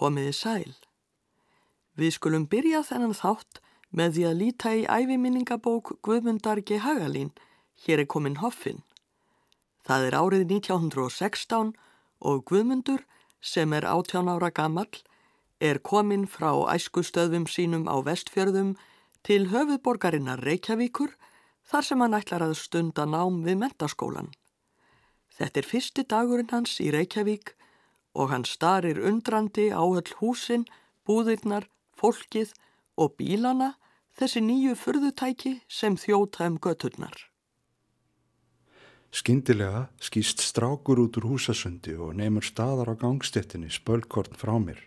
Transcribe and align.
Komiði 0.00 0.32
sæl. 0.32 0.72
Við 2.00 2.14
skulum 2.16 2.46
byrja 2.48 2.80
þennan 2.88 3.12
þátt 3.12 3.58
með 3.92 4.14
því 4.16 4.22
að 4.28 4.38
líta 4.40 4.70
í 4.72 4.86
æfiminningabók 4.88 5.90
Guðmundar 6.06 6.62
G. 6.64 6.78
Hagalín, 6.80 7.34
hér 7.84 8.00
er 8.04 8.08
komin 8.08 8.38
Hoffin. 8.40 8.80
Það 9.84 10.06
er 10.08 10.16
árið 10.16 10.46
1916 10.56 11.74
og 12.20 12.42
Guðmundur, 12.48 13.04
sem 13.40 13.72
er 13.76 13.84
18 13.84 14.32
ára 14.32 14.48
gammal, 14.48 14.88
er 15.60 15.82
komin 15.84 16.24
frá 16.24 16.52
æskustöðum 16.72 17.44
sínum 17.44 17.84
á 17.84 18.00
vestfjörðum 18.00 18.76
til 19.26 19.50
höfuðborgarinnar 19.52 20.40
Reykjavíkur 20.40 21.12
þar 21.68 21.84
sem 21.84 22.00
hann 22.00 22.16
ætlar 22.16 22.46
að 22.46 22.56
stunda 22.56 23.04
nám 23.04 23.42
við 23.44 23.60
mentaskólan. 23.66 24.32
Þetta 25.36 25.60
er 25.60 25.68
fyrsti 25.68 26.08
dagurinn 26.08 26.52
hans 26.52 26.80
í 26.80 26.88
Reykjavík 26.92 27.52
og 28.14 28.30
hann 28.32 28.44
starir 28.44 28.98
undrandi 28.98 29.70
á 29.70 29.82
öll 29.82 30.14
húsin, 30.20 30.66
búðirnar, 31.06 31.68
fólkið 31.96 32.52
og 32.96 33.16
bílana 33.18 33.74
þessi 34.18 34.42
nýju 34.44 34.76
fyrðutæki 34.76 35.60
sem 35.68 35.96
þjóta 35.96 36.46
um 36.50 36.58
göturnar. 36.58 37.16
Skyndilega 39.10 39.88
skýst 39.98 40.42
strákur 40.44 41.00
út 41.02 41.16
úr 41.18 41.32
húsasundi 41.32 41.96
og 41.98 42.14
neymur 42.14 42.46
staðar 42.46 42.92
á 42.92 43.00
gangstéttinni 43.00 43.70
spölkorn 43.72 44.38
frá 44.38 44.54
mér. 44.62 44.78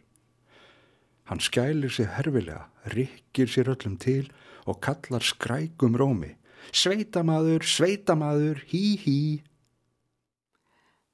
Hann 1.27 1.43
skælir 1.43 1.91
sig 1.91 2.07
herfilega, 2.07 2.69
rikkir 2.87 3.51
sér 3.51 3.73
öllum 3.75 3.97
til 3.99 4.31
og 4.67 4.79
kallar 4.79 5.23
skrækum 5.23 5.95
rómi. 5.99 6.35
Sveitamaður, 6.71 7.63
sveitamaður, 7.67 8.63
hí 8.71 8.95
hí. 9.03 9.19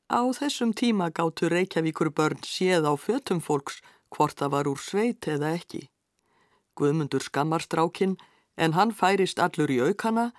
Á 0.09 0.25
þessum 0.33 0.73
tíma 0.73 1.11
gáttu 1.13 1.51
Reykjavíkur 1.53 2.09
börn 2.09 2.41
séð 2.41 2.87
á 2.89 2.97
fötum 2.97 3.37
fólks 3.45 3.77
hvort 4.09 4.39
það 4.41 4.53
var 4.55 4.69
úr 4.71 4.81
sveit 4.81 5.27
eða 5.29 5.53
ekki. 5.53 5.85
Guðmundur 6.73 7.21
skammar 7.21 7.61
strákin 7.61 8.17
en 8.57 8.73
hann 8.73 8.89
færist 8.89 9.37
allur 9.37 9.69
í 9.69 9.77
aukana, 9.77 10.31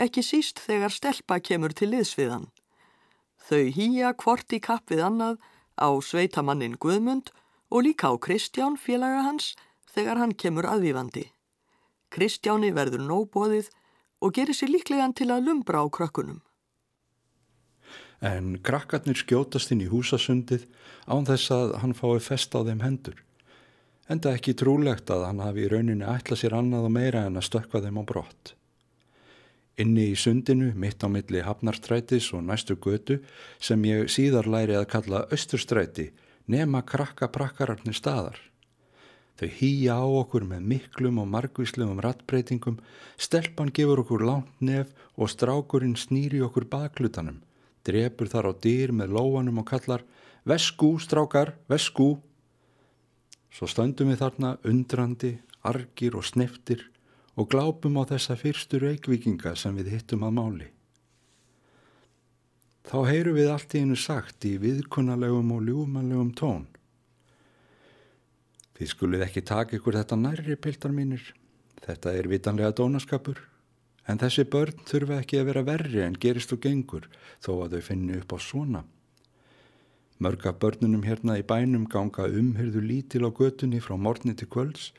ekki 0.00 0.24
síst 0.24 0.62
þegar 0.64 0.94
stelpa 0.94 1.38
kemur 1.44 1.76
til 1.76 1.90
liðsviðan. 1.92 2.48
Þau 3.36 3.64
hýja 3.76 4.14
hvort 4.16 4.52
í 4.56 4.62
kapp 4.64 4.88
við 4.88 5.04
annað 5.04 5.36
á 5.76 5.88
sveitamannin 6.00 6.80
Guðmund 6.80 7.28
og 7.68 7.84
líka 7.84 8.08
á 8.08 8.16
Kristján 8.16 8.80
félaga 8.80 9.28
hans 9.28 9.52
þegar 9.92 10.24
hann 10.24 10.32
kemur 10.32 10.64
aðvífandi. 10.72 11.28
Kristjáni 12.08 12.72
verður 12.72 13.04
nóbóðið 13.04 13.68
og 14.24 14.32
gerir 14.32 14.56
sér 14.56 14.72
líklegan 14.72 15.12
til 15.12 15.28
að 15.28 15.50
lumbra 15.50 15.84
á 15.84 15.86
krökkunum. 15.92 16.40
En 18.24 18.58
krakkarnir 18.66 19.18
skjótast 19.18 19.70
inn 19.70 19.84
í 19.84 19.90
húsasundið 19.92 20.66
án 21.06 21.26
þess 21.28 21.52
að 21.54 21.74
hann 21.82 21.94
fái 21.94 22.18
fest 22.22 22.54
á 22.58 22.66
þeim 22.66 22.82
hendur. 22.82 23.18
Enda 24.08 24.32
ekki 24.34 24.56
trúlegt 24.56 25.10
að 25.12 25.26
hann 25.28 25.42
hafi 25.44 25.66
í 25.66 25.70
rauninni 25.70 26.06
ætla 26.08 26.36
sér 26.40 26.56
annað 26.58 26.88
og 26.88 26.94
meira 26.94 27.26
en 27.28 27.38
að 27.38 27.46
stökka 27.50 27.82
þeim 27.84 28.00
á 28.00 28.04
brott. 28.08 28.54
Inni 29.78 30.08
í 30.10 30.16
sundinu, 30.18 30.72
mitt 30.74 31.04
á 31.04 31.08
milli 31.12 31.44
hafnarstrætis 31.46 32.32
og 32.34 32.42
næstu 32.48 32.74
götu 32.74 33.20
sem 33.62 33.84
ég 33.86 34.08
síðar 34.10 34.48
læri 34.50 34.74
að 34.74 34.88
kalla 34.90 35.26
austurstræti 35.30 36.08
nema 36.50 36.82
krakka 36.82 37.28
prakkararnir 37.30 37.94
staðar. 37.94 38.40
Þau 39.38 39.48
hýja 39.54 40.00
á 40.02 40.06
okkur 40.08 40.48
með 40.50 40.64
miklum 40.72 41.20
og 41.22 41.28
margvíslegum 41.30 42.00
rattbreytingum, 42.02 42.80
stelpan 43.14 43.70
gefur 43.70 44.02
okkur 44.02 44.24
langt 44.26 44.50
nef 44.58 44.90
og 45.14 45.30
strákurinn 45.30 45.94
snýri 45.94 46.40
okkur 46.42 46.66
baklutanum, 46.66 47.38
drefur 47.88 48.30
þar 48.30 48.50
á 48.50 48.52
dyr 48.62 48.92
með 48.92 49.16
lóanum 49.16 49.64
og 49.64 49.68
kallar 49.72 50.04
Veskú, 50.48 50.96
strákar, 50.96 51.56
veskú. 51.68 52.14
Svo 53.52 53.66
stöndum 53.68 54.08
við 54.08 54.22
þarna 54.22 54.54
undrandi, 54.64 55.34
argir 55.66 56.16
og 56.16 56.24
sneftir 56.24 56.86
og 57.36 57.50
glápum 57.52 57.98
á 58.00 58.08
þessa 58.08 58.36
fyrstu 58.38 58.80
reikvikinga 58.80 59.52
sem 59.58 59.76
við 59.76 59.92
hittum 59.92 60.24
að 60.24 60.36
máli. 60.38 60.68
Þá 62.88 62.98
heyru 63.10 63.34
við 63.36 63.50
allt 63.52 63.76
í 63.76 63.82
einu 63.84 63.98
sagt 64.00 64.46
í 64.48 64.54
viðkunnalegum 64.62 65.52
og 65.52 65.66
ljúmanlegum 65.68 66.32
tón. 66.32 66.64
Þið 68.78 68.92
skulið 68.94 69.26
ekki 69.26 69.44
taka 69.44 69.76
ykkur 69.76 69.98
þetta 70.00 70.16
nærri, 70.16 70.56
piltar 70.56 70.94
mínir. 70.96 71.34
Þetta 71.84 72.14
er 72.16 72.30
vitanlega 72.32 72.72
dónaskapur. 72.78 73.42
En 74.08 74.20
þessi 74.20 74.46
börn 74.48 74.78
þurfa 74.88 75.18
ekki 75.22 75.40
að 75.40 75.50
vera 75.50 75.64
verri 75.66 76.00
en 76.04 76.16
gerist 76.16 76.54
og 76.56 76.62
gengur 76.64 77.10
þó 77.44 77.50
að 77.64 77.76
þau 77.76 77.82
finni 77.90 78.16
upp 78.16 78.32
á 78.32 78.38
svona. 78.40 78.84
Mörga 80.18 80.50
börnunum 80.50 81.04
hérna 81.06 81.36
í 81.38 81.44
bænum 81.46 81.84
ganga 81.86 82.24
umhyrðu 82.26 82.80
lítil 82.82 83.28
á 83.28 83.30
götunni 83.30 83.78
frá 83.84 83.94
morni 84.00 84.34
til 84.34 84.48
kvölds 84.50 84.90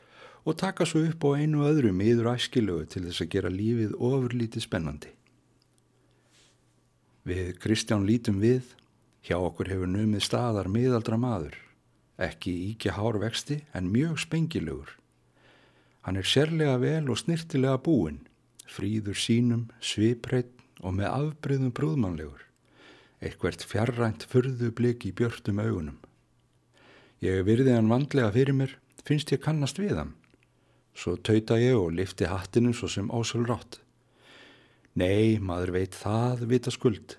og 0.48 0.56
taka 0.62 0.86
svo 0.88 1.02
upp 1.04 1.26
á 1.28 1.36
einu 1.36 1.66
öðru 1.68 1.90
miður 1.92 2.30
æskilögu 2.32 2.86
til 2.88 3.02
þess 3.08 3.24
að 3.26 3.32
gera 3.34 3.50
lífið 3.52 3.98
ofurlítið 3.98 4.64
spennandi. 4.64 5.10
Við 7.28 7.58
Kristján 7.60 8.06
lítum 8.08 8.40
við, 8.40 8.64
hjá 9.26 9.36
okkur 9.36 9.68
hefur 9.68 9.90
numið 9.90 10.24
staðar 10.24 10.70
miðaldra 10.72 11.18
maður, 11.20 11.58
ekki 12.16 12.54
íkja 12.70 12.96
hár 12.96 13.20
vexti 13.20 13.60
en 13.76 13.92
mjög 13.92 14.22
spengilegur. 14.24 14.96
Hann 16.00 16.16
er 16.16 16.24
sérlega 16.24 16.78
vel 16.80 17.10
og 17.12 17.20
snirtilega 17.20 17.76
búinn, 17.84 18.22
fríður 18.70 19.18
sínum, 19.18 19.66
svipreitt 19.82 20.54
og 20.80 20.94
með 20.96 21.10
afbreyðum 21.10 21.72
brúðmannlegur, 21.76 22.44
eitthvert 23.20 23.64
fjarrænt 23.68 24.24
fyrðu 24.30 24.70
blik 24.76 25.04
í 25.08 25.12
björtum 25.16 25.60
augunum. 25.60 25.98
Ég 27.20 27.42
virði 27.44 27.74
hann 27.76 27.90
vandlega 27.92 28.32
fyrir 28.32 28.56
mér, 28.56 28.76
finnst 29.04 29.32
ég 29.34 29.42
kannast 29.44 29.80
við 29.80 29.98
hann. 29.98 30.14
Svo 30.96 31.16
tauta 31.16 31.58
ég 31.60 31.76
og 31.76 31.92
lifti 31.94 32.28
hattinu 32.28 32.72
svo 32.76 32.88
sem 32.88 33.10
ósölrátt. 33.12 33.80
Nei, 34.96 35.38
maður 35.38 35.74
veit 35.76 35.96
það 35.96 36.46
vita 36.50 36.72
skuld. 36.72 37.16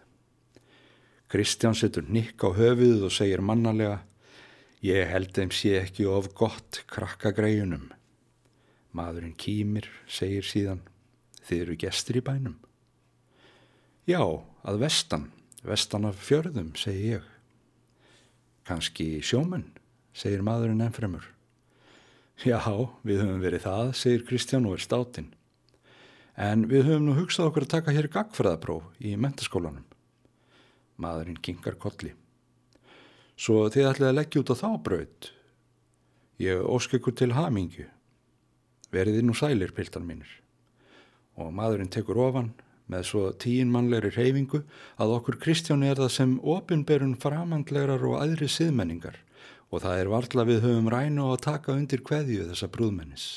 Kristján 1.32 1.78
setur 1.78 2.04
nikk 2.10 2.44
á 2.44 2.50
höfuð 2.52 3.06
og 3.08 3.14
segir 3.16 3.44
mannalega 3.46 4.02
Ég 4.82 5.12
held 5.14 5.30
þeim 5.38 5.52
sé 5.54 5.76
ekki 5.78 6.08
of 6.10 6.32
gott 6.34 6.82
krakka 6.90 7.30
greiunum. 7.38 7.92
Maðurinn 8.98 9.38
kýmir, 9.38 9.86
segir 10.10 10.42
síðan 10.42 10.82
Þið 11.48 11.64
eru 11.66 11.78
gestur 11.82 12.20
í 12.20 12.24
bænum. 12.26 12.58
Já, 14.10 14.22
að 14.66 14.82
vestan, 14.82 15.28
vestan 15.66 16.08
af 16.10 16.18
fjörðum, 16.22 16.74
segi 16.78 17.14
ég. 17.16 17.28
Kanski 18.68 19.22
sjómun, 19.26 19.68
segir 20.14 20.42
maðurinn 20.46 20.84
ennfremur. 20.86 21.28
Já, 22.42 22.58
við 23.06 23.22
höfum 23.22 23.44
verið 23.44 23.66
það, 23.68 23.94
segir 23.98 24.26
Kristján 24.26 24.66
og 24.66 24.78
er 24.78 24.86
státinn. 24.86 25.30
En 26.34 26.66
við 26.70 26.88
höfum 26.88 27.06
nú 27.10 27.18
hugsað 27.20 27.52
okkur 27.52 27.68
að 27.68 27.74
taka 27.76 27.94
hér 27.94 28.10
gagfræðapróf 28.10 28.88
í 29.04 29.14
mentaskólanum. 29.20 29.86
Maðurinn 31.02 31.42
kingar 31.42 31.78
kolli. 31.82 32.16
Svo 33.38 33.68
þið 33.74 33.90
ætlaði 33.92 34.10
að 34.10 34.18
leggja 34.18 34.42
út 34.42 34.54
á 34.54 34.56
þá 34.58 34.70
braut. 34.86 35.32
Ég 36.42 36.62
ósk 36.66 36.98
ykkur 36.98 37.16
til 37.18 37.34
hamingju. 37.38 37.88
Veriði 38.94 39.22
nú 39.26 39.38
sælir, 39.38 39.74
piltan 39.78 40.06
mínir. 40.08 40.30
Og 41.42 41.54
maðurinn 41.58 41.92
tekur 41.92 42.20
ofan 42.28 42.52
með 42.92 43.08
svo 43.08 43.26
tíin 43.40 43.72
mannlegri 43.72 44.12
reyfingu 44.14 44.62
að 45.02 45.14
okkur 45.18 45.40
Kristjáni 45.42 45.90
er 45.90 46.00
það 46.02 46.12
sem 46.16 46.38
opinberun 46.56 47.18
framandlegar 47.20 48.04
og 48.08 48.20
aðri 48.20 48.50
siðmenningar 48.52 49.20
og 49.72 49.86
það 49.86 50.02
er 50.02 50.12
varla 50.12 50.46
við 50.48 50.66
höfum 50.66 50.90
rænu 50.92 51.28
að 51.32 51.44
taka 51.46 51.76
undir 51.78 52.04
kveðju 52.04 52.50
þessa 52.50 52.68
brúðmennis. 52.74 53.28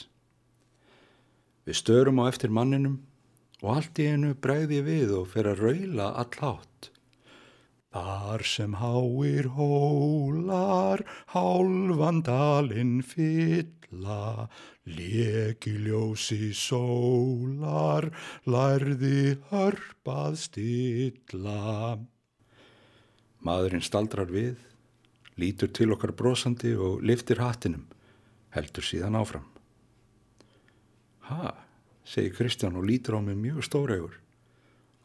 Við 1.65 1.79
störum 1.79 2.19
á 2.21 2.25
eftir 2.27 2.51
manninum 2.51 2.99
og 3.63 3.77
allt 3.79 4.01
í 4.03 4.09
einu 4.11 4.35
bregði 4.35 4.83
við 4.85 5.15
og 5.21 5.31
fer 5.33 5.49
að 5.53 5.63
raula 5.63 6.11
allátt. 6.21 6.91
Þar 7.95 8.43
sem 8.51 8.75
háir 8.81 9.47
hólar, 9.55 11.05
hálfandalinn 11.31 12.99
fylla, 13.95 14.49
lekiljósi 14.87 16.53
sólar, 16.55 18.11
lærði 18.47 19.39
hörpað 19.51 20.37
stilla. 20.39 21.99
Maðurinn 23.45 23.85
staldrar 23.85 24.31
við, 24.31 24.57
lítur 25.37 25.71
til 25.73 25.93
okkar 25.93 26.13
brosandi 26.13 26.75
og 26.77 27.03
liftir 27.03 27.41
hattinum, 27.41 27.87
heldur 28.51 28.83
síðan 28.85 29.17
áfram. 29.17 29.47
Ha, 31.29 31.55
segir 32.05 32.35
Kristján 32.35 32.77
og 32.77 32.85
lítur 32.85 33.17
á 33.17 33.21
mig 33.21 33.37
mjög 33.37 33.65
stóregur. 33.65 34.21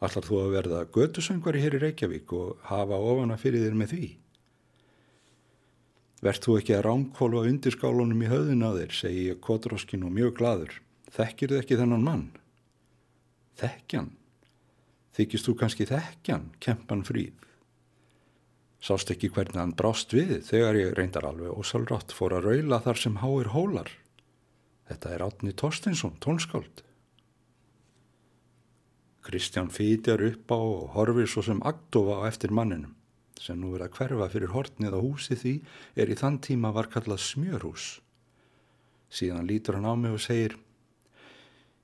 Allar 0.00 0.24
þú 0.24 0.40
að 0.40 0.54
verða 0.54 0.86
götusöngvari 0.88 1.60
hér 1.60 1.76
í 1.76 1.80
Reykjavík 1.84 2.32
og 2.32 2.60
hafa 2.64 2.96
ofana 2.96 3.36
fyrir 3.36 3.66
þér 3.66 3.76
með 3.76 3.92
því? 3.92 4.06
Verð 6.20 6.42
þú 6.44 6.54
ekki 6.60 6.74
að 6.76 6.82
rámkólfa 6.84 7.42
undirskálunum 7.48 8.24
í 8.24 8.28
höðun 8.28 8.64
á 8.68 8.70
þér, 8.76 8.90
segi 8.92 9.20
ég 9.30 9.38
kotróskin 9.44 10.04
og 10.04 10.12
mjög 10.12 10.34
gladur. 10.36 10.74
Þekkir 11.16 11.54
þið 11.54 11.60
ekki 11.62 11.78
þennan 11.80 12.04
mann? 12.04 12.26
Þekkjan? 13.60 14.10
Þykist 15.16 15.48
þú 15.48 15.54
kannski 15.62 15.86
þekkjan, 15.88 16.44
kempan 16.60 17.06
fríð? 17.08 17.48
Sást 18.84 19.12
ekki 19.12 19.32
hvernig 19.32 19.60
hann 19.60 19.74
brást 19.76 20.12
við 20.16 20.38
þegar 20.44 20.78
ég 20.80 20.94
reyndar 20.96 21.26
alveg 21.28 21.56
ósalrátt 21.56 22.12
fór 22.16 22.36
að 22.36 22.46
raula 22.50 22.80
þar 22.84 23.00
sem 23.00 23.18
háir 23.24 23.52
hólar. 23.56 23.90
Þetta 24.88 25.16
er 25.16 25.24
Átni 25.24 25.56
Torstinsson, 25.56 26.16
tónskáld. 26.20 26.84
Kristján 29.24 29.68
fýtjar 29.72 30.24
upp 30.30 30.52
á 30.52 30.60
og 30.60 30.88
horfir 30.96 31.28
svo 31.28 31.44
sem 31.44 31.60
agdofa 31.64 32.24
á 32.24 32.28
eftir 32.28 32.52
manninum 32.56 32.99
sem 33.40 33.58
nú 33.60 33.72
er 33.76 33.86
að 33.86 33.96
hverfa 33.96 34.28
fyrir 34.32 34.52
hortnið 34.54 34.96
á 34.96 35.00
húsi 35.00 35.36
því 35.40 35.54
er 35.96 36.12
í 36.12 36.18
þann 36.20 36.38
tíma 36.44 36.72
var 36.76 36.90
kallað 36.92 37.22
smjörhús. 37.24 37.86
Síðan 39.10 39.48
lítur 39.48 39.78
hann 39.78 39.88
á 39.88 39.94
mig 39.96 40.14
og 40.14 40.22
segir 40.22 40.58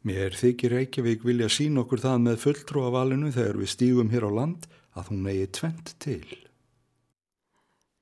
Mér 0.07 0.37
þykir 0.39 0.71
Reykjavík 0.77 1.25
vilja 1.27 1.49
sín 1.51 1.81
okkur 1.81 1.99
það 1.99 2.21
með 2.29 2.43
fulltrú 2.45 2.85
af 2.87 2.93
valinu 2.95 3.33
þegar 3.35 3.57
við 3.59 3.71
stígum 3.73 4.13
hér 4.13 4.29
á 4.29 4.31
land 4.31 4.69
að 4.95 5.09
hún 5.11 5.31
eigi 5.33 5.47
tvent 5.59 5.95
til. 5.99 6.29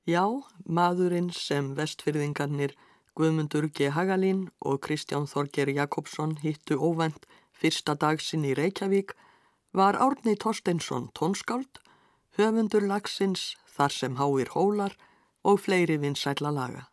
Já, 0.05 0.21
maðurinn 0.69 1.31
sem 1.33 1.71
vestfyrðingarnir 1.73 2.75
Guðmundur 3.17 3.71
G. 3.73 3.89
Hagalín 3.95 4.49
og 4.59 4.83
Kristján 4.85 5.25
Þorger 5.25 5.71
Jakobsson 5.73 6.35
hittu 6.43 6.77
óvend 6.77 7.25
fyrsta 7.55 7.95
dagsinn 7.97 8.45
í 8.45 8.53
Reykjavík 8.53 9.15
var 9.73 9.97
Árni 9.97 10.35
Torsteinsson 10.37 11.09
tónskáld, 11.17 11.81
höfundur 12.37 12.83
lagsins 12.87 13.55
þar 13.75 13.95
sem 13.95 14.19
háir 14.19 14.51
hólar 14.55 14.97
og 15.43 15.61
fleiri 15.65 15.97
vinsætla 16.01 16.51
laga. 16.51 16.87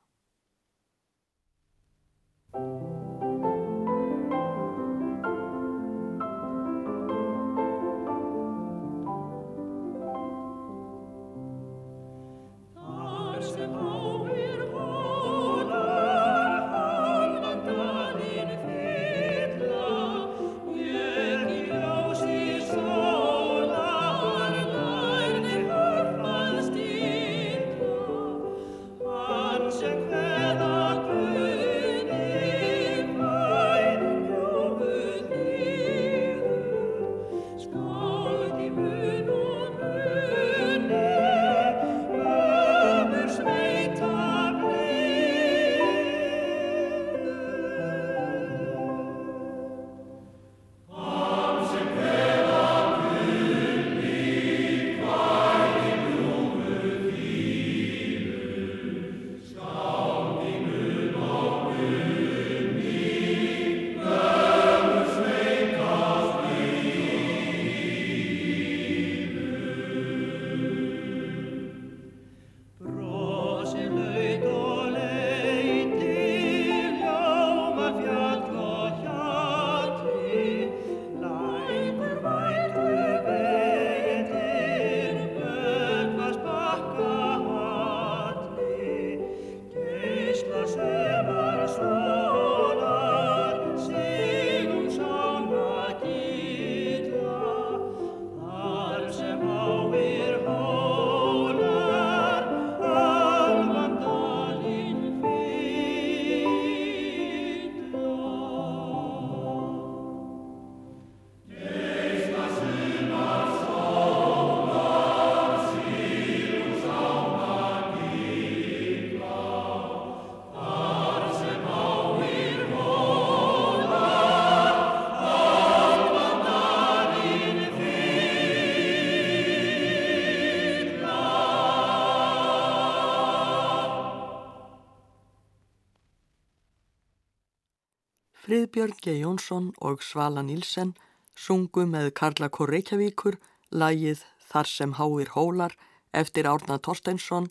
Friðbjörn 138.52 138.98
G. 139.00 139.12
Jónsson 139.16 139.70
og 139.80 140.02
Svala 140.04 140.42
Nílsen 140.44 140.90
sungu 141.32 141.86
með 141.88 142.10
Karla 142.18 142.50
K. 142.52 142.66
Reykjavíkur 142.68 143.38
lægið 143.72 144.26
Þar 144.44 144.68
sem 144.68 144.90
háir 144.98 145.30
hólar 145.32 145.72
eftir 146.20 146.44
Árna 146.50 146.76
Torsteinsson 146.76 147.46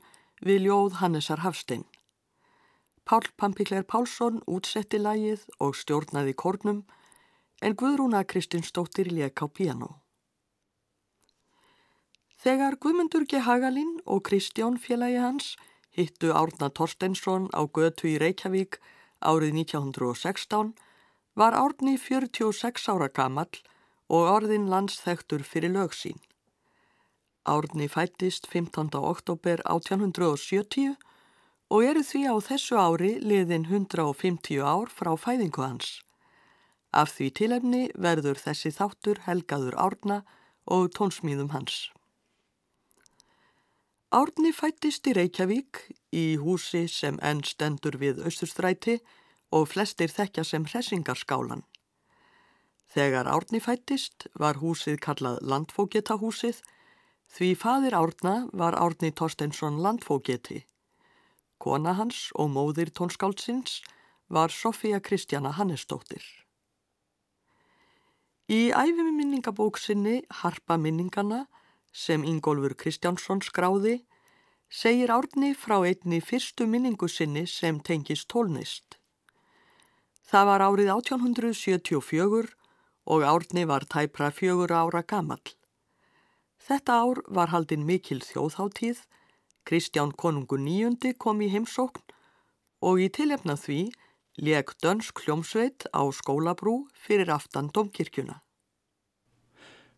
við 0.45 0.67
ljóð 0.67 0.99
Hannesar 0.99 1.41
Hafstein. 1.41 1.87
Pál 3.01 3.25
Pampikler 3.33 3.81
Pálsson 3.81 4.43
útsetti 4.45 4.99
lægið 5.01 5.47
og 5.57 5.73
stjórnaði 5.79 6.35
kórnum 6.43 6.83
en 7.65 7.77
Guðrúna 7.81 8.21
Kristinsdóttir 8.21 9.09
lék 9.09 9.41
á 9.41 9.49
piano. 9.49 9.89
Þegar 12.45 12.77
Guðmundur 12.77 13.25
G. 13.25 13.41
Hagalín 13.41 13.97
og 14.05 14.21
Kristján 14.29 14.77
félagi 14.77 15.17
hans 15.17 15.55
hittu 15.97 16.29
Árna 16.29 16.69
Torsteinsson 16.69 17.49
á 17.57 17.65
götu 17.65 18.05
í 18.13 18.15
Reykjavík 18.21 18.77
árið 19.17 19.65
1916 19.65 20.77
var 21.33 21.53
Árni 21.53 21.97
46 21.97 22.89
ára 22.91 23.07
gamall 23.07 23.61
og 24.11 24.27
orðin 24.35 24.67
landsþektur 24.71 25.43
fyrir 25.47 25.71
lögsín. 25.71 26.19
Árni 27.47 27.87
fættist 27.87 28.47
15. 28.47 28.89
oktober 28.93 29.63
1870 29.65 30.97
og 31.71 31.85
eru 31.87 32.03
því 32.03 32.21
á 32.27 32.35
þessu 32.43 32.75
ári 32.77 33.13
liðin 33.23 33.65
150 33.71 34.59
ár 34.59 34.91
frá 34.91 35.15
fæðingu 35.15 35.63
hans. 35.63 36.01
Af 36.91 37.15
því 37.15 37.29
tilefni 37.39 37.83
verður 37.95 38.35
þessi 38.35 38.73
þáttur 38.75 39.23
helgaður 39.25 39.79
Árna 39.79 40.21
og 40.67 40.91
tónsmýðum 40.97 41.55
hans. 41.55 41.89
Árni 44.11 44.51
fættist 44.51 45.07
í 45.07 45.15
Reykjavík 45.15 45.85
í 46.11 46.35
húsi 46.35 46.83
sem 46.91 47.15
enn 47.23 47.39
stendur 47.47 47.95
við 47.95 48.19
Östurstræti 48.27 48.99
og 49.51 49.67
flestir 49.71 50.11
þekkja 50.11 50.43
sem 50.47 50.65
hressingarskálan. 50.65 51.63
Þegar 52.91 53.29
Árni 53.31 53.61
fættist 53.63 54.27
var 54.35 54.59
húsið 54.59 54.99
kallað 55.03 55.39
Landfógetahúsið 55.47 56.59
því 57.31 57.49
fadir 57.55 57.95
Árna 57.95 58.35
var 58.51 58.75
Árni 58.75 59.13
Torstensson 59.15 59.79
Landfógeti. 59.83 60.65
Kona 61.61 61.93
hans 61.95 62.31
og 62.35 62.51
móðir 62.51 62.91
tónskáldsins 62.91 63.79
var 64.27 64.51
Sofía 64.51 64.99
Kristjana 64.99 65.51
Hannesdóttir. 65.55 66.23
Í 68.51 68.71
æfiminningabóksinni 68.75 70.23
Harpa 70.41 70.75
minningana 70.77 71.45
sem 71.91 72.23
Ingólfur 72.23 72.75
Kristjánsson 72.75 73.43
skráði, 73.43 74.01
segir 74.67 75.11
Árni 75.11 75.53
frá 75.55 75.77
einni 75.83 76.19
fyrstu 76.23 76.67
minningu 76.67 77.07
sinni 77.07 77.45
sem 77.47 77.79
tengist 77.79 78.27
tólnist. 78.31 79.00
Það 80.31 80.45
var 80.47 80.63
árið 80.63 80.89
1874 80.93 82.51
og 83.11 83.23
Árni 83.27 83.65
var 83.67 83.83
tæpra 83.83 84.29
fjögur 84.31 84.71
ára 84.71 85.01
gamall. 85.03 85.43
Þetta 86.61 86.99
ár 87.03 87.19
var 87.27 87.51
haldinn 87.51 87.83
mikil 87.83 88.21
þjóðháttíð, 88.23 89.01
Kristján 89.67 90.13
konungu 90.15 90.55
nýjundi 90.55 91.11
kom 91.19 91.41
í 91.43 91.49
heimsókn 91.51 92.15
og 92.79 93.03
í 93.03 93.09
tilefna 93.11 93.57
því 93.59 93.81
leg 94.39 94.71
dönsk 94.79 95.19
hljómsveit 95.25 95.89
á 95.91 96.07
skólabrú 96.15 96.87
fyrir 96.95 97.33
aftan 97.35 97.67
domkirkjuna. 97.67 98.39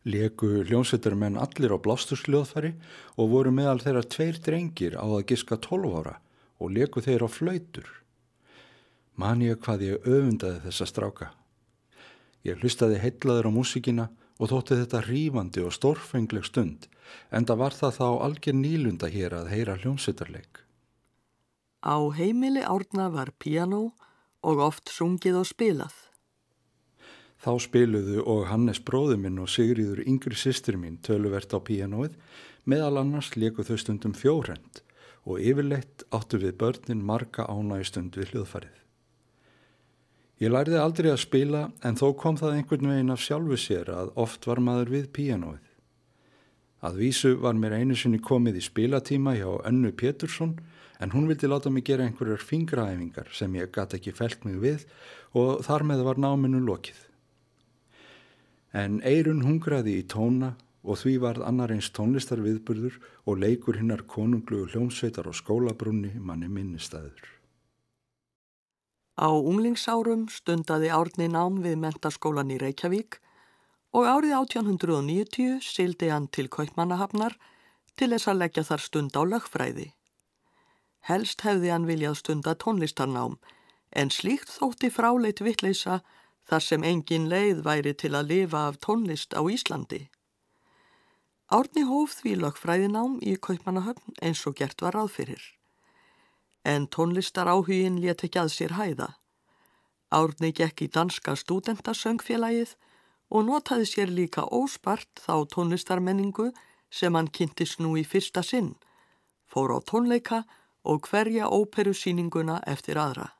Leku 0.09 0.65
hljómsveitarmenn 0.65 1.37
allir 1.37 1.71
á 1.71 1.77
blástusljóðfari 1.77 2.73
og 3.21 3.29
voru 3.37 3.53
meðal 3.53 3.85
þeirra 3.85 4.03
tveir 4.03 4.41
drengir 4.41 4.97
á 4.97 5.05
að 5.05 5.27
giska 5.29 5.61
12 5.61 5.93
ára 6.01 6.17
og 6.57 6.73
leku 6.73 7.05
þeir 7.05 7.23
á 7.23 7.29
flautur. 7.29 8.02
Man 9.15 9.43
ég 9.45 9.59
hvað 9.61 9.85
ég 9.85 10.05
öfundaði 10.09 10.63
þessa 10.65 10.89
stráka. 10.89 11.29
Ég 12.43 12.59
hlustaði 12.59 12.97
heitlaður 13.03 13.49
á 13.49 13.51
músikina 13.53 14.09
og 14.41 14.49
þótti 14.49 14.79
þetta 14.81 15.01
rífandi 15.05 15.63
og 15.63 15.75
stórfengleg 15.75 16.47
stund 16.47 16.87
en 17.29 17.45
það 17.45 17.61
var 17.61 17.77
það 17.77 17.97
þá 17.99 18.07
algjör 18.27 18.57
nýlunda 18.57 19.09
hér 19.13 19.35
að 19.37 19.51
heyra 19.53 19.77
hljómsveitarleik. 19.83 20.63
Á 21.83 21.97
heimili 22.15 22.63
árna 22.63 23.09
var 23.13 23.33
piano 23.37 23.91
og 24.41 24.63
oft 24.63 24.91
sungið 24.91 25.39
og 25.41 25.47
spilað. 25.47 25.95
Þá 27.43 27.53
spiluðu 27.59 28.23
og 28.23 28.45
Hannes 28.47 28.79
bróðu 28.79 29.17
minn 29.19 29.41
og 29.43 29.51
Sigriður 29.51 29.99
yngri 30.07 30.37
sýstir 30.39 30.77
mín 30.79 31.01
töluvert 31.03 31.51
á 31.51 31.59
píanóið, 31.59 32.15
meðal 32.63 33.01
annars 33.01 33.33
leku 33.35 33.65
þau 33.67 33.75
stundum 33.81 34.15
fjórend 34.15 34.79
og 35.27 35.43
yfirleitt 35.43 36.05
áttu 36.15 36.39
við 36.39 36.55
börnin 36.61 37.03
marga 37.03 37.43
ánægi 37.51 37.91
stund 37.91 38.15
við 38.19 38.31
hljóðfarið. 38.31 38.82
Ég 40.41 40.51
læriði 40.51 40.79
aldrei 40.81 41.11
að 41.11 41.21
spila 41.23 41.67
en 41.85 41.99
þó 41.99 42.07
kom 42.19 42.39
það 42.39 42.57
einhvern 42.57 42.89
veginn 42.93 43.13
af 43.13 43.21
sjálfu 43.21 43.59
sér 43.59 43.91
að 43.93 44.11
oft 44.25 44.47
var 44.49 44.59
maður 44.63 44.93
við 44.95 45.07
píanóið. 45.15 45.69
Að 46.83 46.99
vísu 46.99 47.35
var 47.39 47.55
mér 47.55 47.77
einu 47.79 47.95
sinni 47.95 48.19
komið 48.19 48.59
í 48.59 48.65
spilatíma 48.65 49.37
hjá 49.37 49.49
Önnu 49.69 49.93
Pétursson 49.95 50.57
en 50.99 51.13
hún 51.15 51.29
vildi 51.29 51.47
láta 51.47 51.71
mig 51.71 51.85
gera 51.87 52.03
einhverjar 52.07 52.43
fingraæfingar 52.43 53.31
sem 53.31 53.55
ég 53.55 53.71
gæti 53.71 54.01
ekki 54.01 54.15
felt 54.17 54.43
mig 54.43 54.59
við 54.59 54.85
og 55.31 55.63
þar 55.63 55.87
með 55.87 56.03
var 56.09 56.19
náminu 56.19 56.59
lokið 56.65 57.05
en 58.73 58.99
eirun 59.05 59.43
hungraði 59.45 59.99
í 60.01 60.05
tóna 60.09 60.55
og 60.83 60.97
því 60.99 61.13
varð 61.23 61.45
annar 61.47 61.71
eins 61.71 61.91
tónlistar 61.95 62.41
viðburður 62.43 62.97
og 63.29 63.39
leikur 63.39 63.77
hinnar 63.79 64.03
konunglugu 64.09 64.73
hljómsveitar 64.73 65.29
og 65.29 65.37
skólabrunni 65.37 66.17
manni 66.19 66.49
minnistæður. 66.51 67.21
Á 69.13 69.29
unglingsárum 69.29 70.25
stundaði 70.33 70.89
Árni 70.89 71.27
nám 71.29 71.59
við 71.61 71.77
mentaskólan 71.81 72.53
í 72.53 72.57
Reykjavík 72.61 73.19
og 73.93 74.07
árið 74.09 74.33
1890 74.39 75.59
sildi 75.61 76.09
hann 76.09 76.25
til 76.33 76.47
Kaupmannahafnar 76.49 77.37
til 77.93 78.09
þess 78.15 78.31
að 78.31 78.39
leggja 78.41 78.63
þar 78.69 78.85
stund 78.87 79.13
á 79.13 79.21
lögfræði. 79.21 79.91
Helst 81.05 81.45
hefði 81.45 81.69
hann 81.69 81.85
viljað 81.85 82.17
stunda 82.23 82.55
tónlistarnám 82.57 83.37
en 83.93 84.09
slíkt 84.09 84.49
þótti 84.49 84.89
fráleit 84.89 85.43
vittleisa 85.45 86.01
þar 86.49 86.65
sem 86.65 86.83
engin 86.83 87.29
leið 87.29 87.61
væri 87.67 87.93
til 87.93 88.15
að 88.17 88.29
lifa 88.33 88.67
af 88.69 88.79
tónlist 88.81 89.37
á 89.37 89.41
Íslandi. 89.45 90.07
Árni 91.53 91.83
hóf 91.85 92.17
því 92.17 92.39
lögfræðinám 92.41 93.19
í 93.21 93.37
Kaupmannahöfn 93.37 94.17
eins 94.25 94.41
og 94.49 94.57
gert 94.57 94.81
var 94.81 94.97
ráðfyrir. 94.97 95.43
En 96.63 96.87
tónlistar 96.87 97.49
áhugin 97.51 97.99
let 98.01 98.23
ekki 98.23 98.39
að 98.39 98.51
sér 98.55 98.75
hæða. 98.79 99.09
Árni 100.13 100.53
gekk 100.55 100.85
í 100.85 100.87
danska 100.93 101.35
stúdentasöngfélagið 101.35 102.75
og 103.33 103.45
notaði 103.47 103.87
sér 103.89 104.13
líka 104.13 104.45
óspart 104.45 105.09
þá 105.25 105.43
tónlistarmenningu 105.53 106.51
sem 106.93 107.15
hann 107.17 107.31
kynntist 107.33 107.81
nú 107.81 107.95
í 107.97 108.03
fyrsta 108.05 108.43
sinn, 108.45 108.75
fór 109.49 109.73
á 109.73 109.79
tónleika 109.81 110.43
og 110.83 111.07
hverja 111.09 111.49
óperusýninguna 111.49 112.61
eftir 112.69 112.99
aðra. 113.01 113.31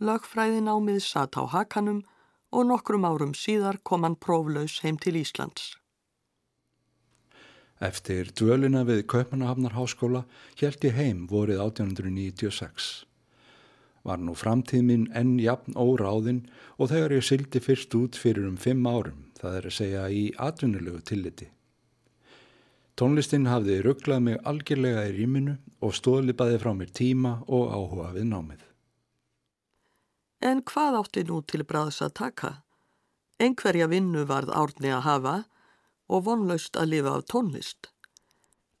Lögfræðinámið 0.00 1.00
satt 1.04 1.36
á 1.36 1.44
hakanum 1.44 2.02
og 2.52 2.68
nokkrum 2.70 3.04
árum 3.04 3.34
síðar 3.36 3.80
kom 3.84 4.04
hann 4.04 4.16
próflaus 4.16 4.80
heim 4.84 4.96
til 4.96 5.18
Íslands. 5.20 5.74
Eftir 7.76 8.30
dvölina 8.32 8.86
við 8.88 9.02
Kaupmannahafnar 9.12 9.74
háskóla 9.76 10.22
held 10.56 10.84
ég 10.86 10.94
heim 10.96 11.26
vorið 11.28 11.60
1896. 11.60 13.04
Var 14.06 14.22
nú 14.22 14.32
framtíðminn 14.38 15.10
enn 15.18 15.34
jafn 15.42 15.76
óráðinn 15.76 16.46
og 16.78 16.88
þegar 16.92 17.16
ég 17.18 17.26
syldi 17.26 17.60
fyrst 17.60 17.92
út 17.98 18.16
fyrir 18.16 18.46
um 18.48 18.56
fimm 18.56 18.86
árum, 18.86 19.26
það 19.36 19.58
er 19.58 19.68
að 19.68 19.76
segja 19.76 20.04
í 20.08 20.22
atvinnulegu 20.40 21.02
tilliti. 21.04 21.50
Tónlistinn 22.96 23.50
hafði 23.50 23.82
rugglað 23.84 24.22
mig 24.24 24.38
algjörlega 24.48 25.02
í 25.10 25.12
rýminu 25.18 25.58
og 25.84 25.92
stóðlipaði 25.98 26.60
frá 26.62 26.70
mér 26.78 26.94
tíma 26.96 27.32
og 27.44 27.74
áhuga 27.76 28.14
við 28.14 28.30
námið. 28.30 28.62
En 30.40 30.62
hvað 30.64 30.96
átti 31.02 31.26
nú 31.28 31.42
til 31.44 31.66
bræðs 31.68 32.00
að 32.06 32.14
taka? 32.22 32.52
Engverja 33.36 33.90
vinnu 33.92 34.24
varð 34.24 34.54
árni 34.56 34.94
að 34.96 35.04
hafa 35.10 35.34
og 36.08 36.26
vonlaust 36.26 36.76
að 36.76 36.92
lifa 36.94 37.14
af 37.18 37.26
tónlist. 37.32 37.90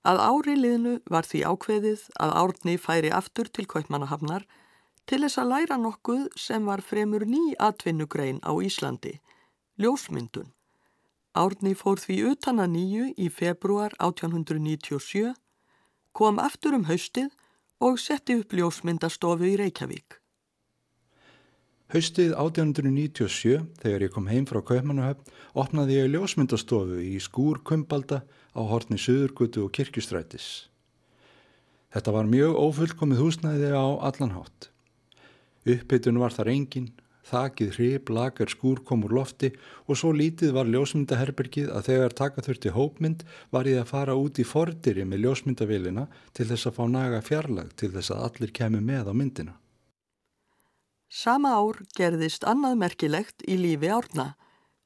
Að 0.06 0.20
áriliðinu 0.22 0.98
var 1.10 1.26
því 1.26 1.40
ákveðið 1.50 2.02
að 2.22 2.34
árni 2.42 2.76
færi 2.78 3.10
aftur 3.10 3.48
til 3.50 3.66
Kaupmannahafnar 3.66 4.44
til 5.06 5.22
þess 5.24 5.40
að 5.42 5.50
læra 5.52 5.78
nokkuð 5.82 6.28
sem 6.38 6.66
var 6.66 6.82
fremur 6.82 7.26
ný 7.26 7.54
atvinnugrein 7.62 8.38
á 8.46 8.54
Íslandi, 8.62 9.16
ljósmyndun. 9.78 10.52
Árni 11.36 11.74
fór 11.74 12.00
því 12.00 12.20
utan 12.32 12.62
að 12.62 12.72
nýju 12.76 13.08
í 13.18 13.26
februar 13.30 13.94
1897, 13.98 15.34
kom 16.16 16.38
aftur 16.40 16.78
um 16.78 16.86
haustið 16.88 17.34
og 17.82 17.98
setti 18.00 18.38
upp 18.40 18.54
ljósmyndastofu 18.56 19.50
í 19.50 19.58
Reykjavík. 19.60 20.20
Haustið 21.94 22.32
1897, 22.34 23.60
þegar 23.78 24.02
ég 24.02 24.10
kom 24.10 24.24
heim 24.26 24.46
frá 24.50 24.58
Kaupmannahöfn, 24.58 25.28
opnaði 25.54 26.00
ég 26.00 26.08
ljósmyndastofu 26.10 26.96
í 26.98 27.12
skúr 27.22 27.60
kumbalda 27.62 28.24
á 28.26 28.60
hortni 28.66 28.98
Suðurgutu 28.98 29.62
og 29.62 29.70
Kirkjustrætis. 29.76 30.66
Þetta 31.94 32.14
var 32.16 32.26
mjög 32.26 32.56
ófullkomið 32.58 33.20
húsnæði 33.22 33.68
á 33.70 33.86
allanhátt. 34.08 34.66
Uppbytun 35.62 36.18
var 36.18 36.34
þar 36.34 36.50
engin, 36.56 36.88
þakið 37.30 37.70
hrib, 37.78 38.10
lagar 38.10 38.50
skúr 38.50 38.82
kom 38.86 39.04
úr 39.06 39.14
lofti 39.20 39.52
og 39.86 40.00
svo 40.00 40.10
lítið 40.10 40.56
var 40.58 40.66
ljósmyndaherbergið 40.66 41.70
að 41.70 41.86
þegar 41.92 42.16
taka 42.18 42.44
þurfti 42.48 42.72
hópmynd 42.74 43.22
var 43.54 43.70
ég 43.70 43.78
að 43.84 43.92
fara 43.92 44.18
út 44.18 44.42
í 44.42 44.46
fordiri 44.46 45.06
með 45.06 45.22
ljósmyndavilina 45.22 46.08
til 46.34 46.48
þess 46.50 46.66
að 46.66 46.76
fá 46.80 46.82
naga 46.90 47.22
fjarlag 47.22 47.70
til 47.78 47.92
þess 47.94 48.10
að 48.10 48.26
allir 48.26 48.54
kemi 48.58 48.82
með 48.82 49.10
á 49.10 49.14
myndina. 49.14 49.54
Sama 51.08 51.54
ár 51.54 51.82
gerðist 51.96 52.44
annað 52.44 52.78
merkilegt 52.82 53.44
í 53.46 53.56
lífi 53.60 53.90
árna. 53.92 54.34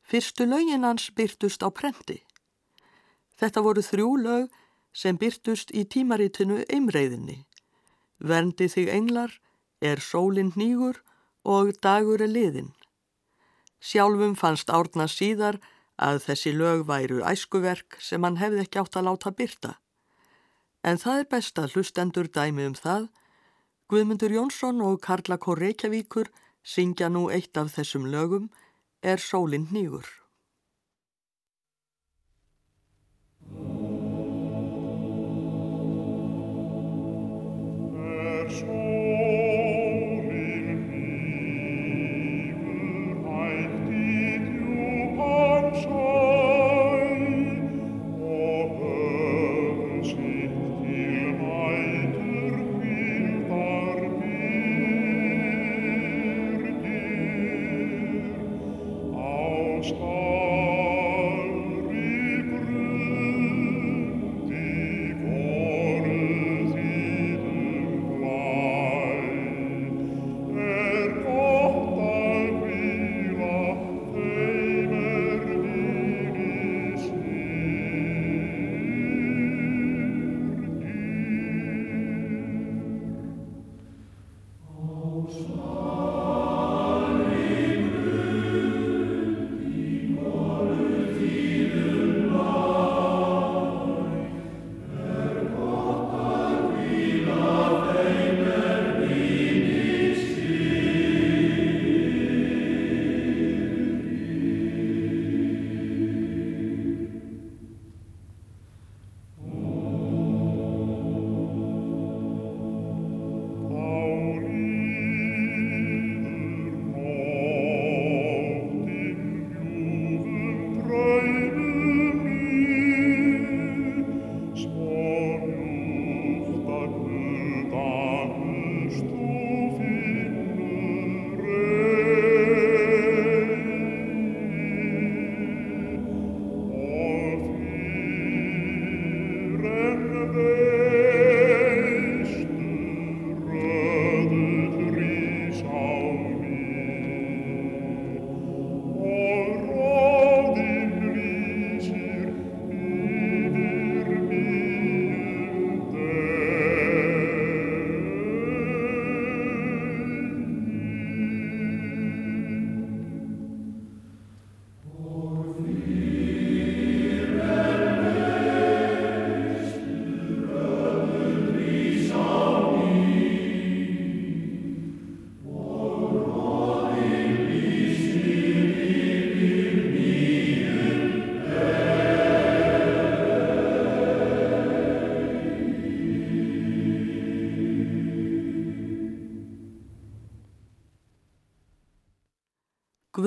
Fyrstu 0.05 0.45
lögin 0.45 0.85
hans 0.85 1.09
byrtust 1.17 1.63
á 1.65 1.69
prenti. 1.73 2.21
Þetta 3.41 3.63
voru 3.65 3.83
þrjú 3.83 4.11
lög 4.21 4.51
sem 4.93 5.17
byrtust 5.17 5.71
í 5.73 5.87
tímaritinu 5.87 6.65
Eimreiðinni. 6.69 7.47
Verndi 8.19 8.69
þig 8.69 8.91
englar, 8.93 9.33
er 9.81 10.01
sólinn 10.05 10.53
nýgur 10.57 11.01
og 11.45 11.73
dagur 11.81 12.21
er 12.21 12.29
liðinn. 12.29 12.75
Sjálfum 13.81 14.35
fannst 14.37 14.69
árna 14.69 15.07
síðar 15.09 15.57
að 15.97 16.21
þessi 16.27 16.53
lög 16.53 16.85
væru 16.89 17.23
æskuverk 17.25 17.97
sem 18.01 18.25
hann 18.25 18.37
hefði 18.37 18.67
ekki 18.67 18.83
átt 18.83 18.99
að 19.01 19.07
láta 19.09 19.33
byrta. 19.33 19.73
En 20.85 21.01
það 21.01 21.23
er 21.23 21.31
best 21.33 21.59
að 21.61 21.77
hlustendur 21.77 22.29
dæmi 22.29 22.67
um 22.69 22.77
það 22.77 23.09
Guðmundur 23.91 24.31
Jónsson 24.31 24.79
og 24.87 25.01
Karla 25.03 25.35
Kór 25.35 25.59
Reykjavíkur 25.59 26.29
syngja 26.63 27.09
nú 27.11 27.25
eitt 27.35 27.59
af 27.59 27.73
þessum 27.75 28.07
lögum 28.07 28.47
Er 29.03 29.19
sólinn 29.19 29.67
nýgur. 29.75 30.07
Er 37.99 38.55
sólinn 38.61 38.90